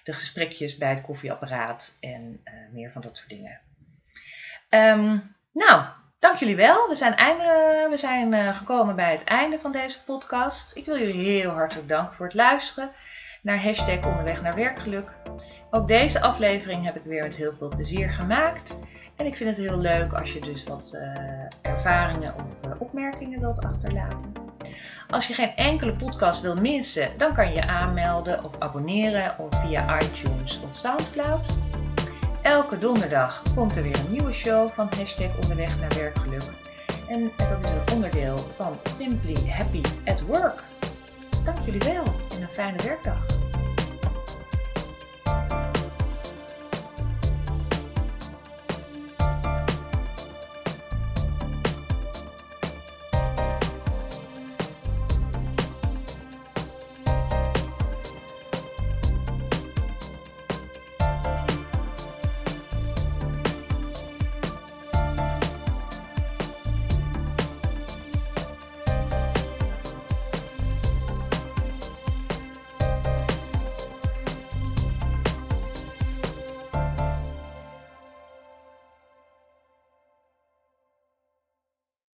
de 0.04 0.14
gesprekjes 0.14 0.78
bij 0.78 0.90
het 0.90 1.02
koffieapparaat 1.02 1.98
en 2.00 2.44
meer 2.72 2.92
van 2.92 3.02
dat 3.02 3.18
soort 3.18 3.30
dingen. 3.30 3.60
Um, 4.70 5.36
nou, 5.54 5.84
dank 6.20 6.38
jullie 6.38 6.56
wel. 6.56 6.88
We 6.88 6.96
zijn, 6.96 7.16
einde, 7.16 7.88
we 7.90 7.98
zijn 7.98 8.56
gekomen 8.56 8.96
bij 8.96 9.12
het 9.12 9.24
einde 9.24 9.60
van 9.60 9.72
deze 9.72 10.04
podcast. 10.04 10.76
Ik 10.76 10.86
wil 10.86 10.98
jullie 10.98 11.30
heel 11.30 11.52
hartelijk 11.52 11.88
danken 11.88 12.16
voor 12.16 12.26
het 12.26 12.36
luisteren 12.36 12.92
naar 13.42 13.64
hashtag 13.64 14.06
onderweg 14.06 14.42
naar 14.42 14.56
werkgeluk. 14.56 15.10
Ook 15.72 15.88
deze 15.88 16.22
aflevering 16.22 16.86
heb 16.86 16.96
ik 16.96 17.04
weer 17.04 17.24
met 17.24 17.36
heel 17.36 17.54
veel 17.58 17.68
plezier 17.68 18.10
gemaakt. 18.10 18.80
En 19.16 19.26
ik 19.26 19.36
vind 19.36 19.58
het 19.58 19.68
heel 19.68 19.78
leuk 19.78 20.14
als 20.14 20.34
je 20.34 20.40
dus 20.40 20.64
wat 20.64 20.92
uh, 20.96 21.02
ervaringen 21.62 22.34
of 22.36 22.68
uh, 22.68 22.72
opmerkingen 22.78 23.40
wilt 23.40 23.66
achterlaten. 23.66 24.34
Als 25.10 25.28
je 25.28 25.34
geen 25.34 25.56
enkele 25.56 25.94
podcast 25.94 26.42
wil 26.42 26.56
missen, 26.56 27.10
dan 27.18 27.34
kan 27.34 27.50
je 27.50 27.56
je 27.56 27.68
aanmelden 27.68 28.44
of 28.44 28.60
abonneren 28.60 29.40
of 29.40 29.62
via 29.62 30.02
iTunes 30.02 30.62
of 30.64 30.76
Soundcloud. 30.78 31.58
Elke 32.42 32.78
donderdag 32.78 33.44
komt 33.56 33.76
er 33.76 33.84
weer 33.84 34.00
een 34.00 34.12
nieuwe 34.12 34.34
show 34.34 34.70
van 34.70 34.90
hashtag 34.98 35.42
onderweg 35.42 35.80
naar 35.80 35.94
werkgeluk. 35.98 36.50
En 37.10 37.32
dat 37.38 37.64
is 37.64 37.70
een 37.70 37.94
onderdeel 37.94 38.38
van 38.38 38.74
Simply 38.84 39.50
Happy 39.50 39.82
at 40.06 40.22
Work. 40.22 40.64
Dank 41.46 41.58
jullie 41.66 41.82
wel 41.94 42.04
en 42.36 42.42
een 42.42 42.48
fijne 42.48 42.84
werkdag. 42.84 43.35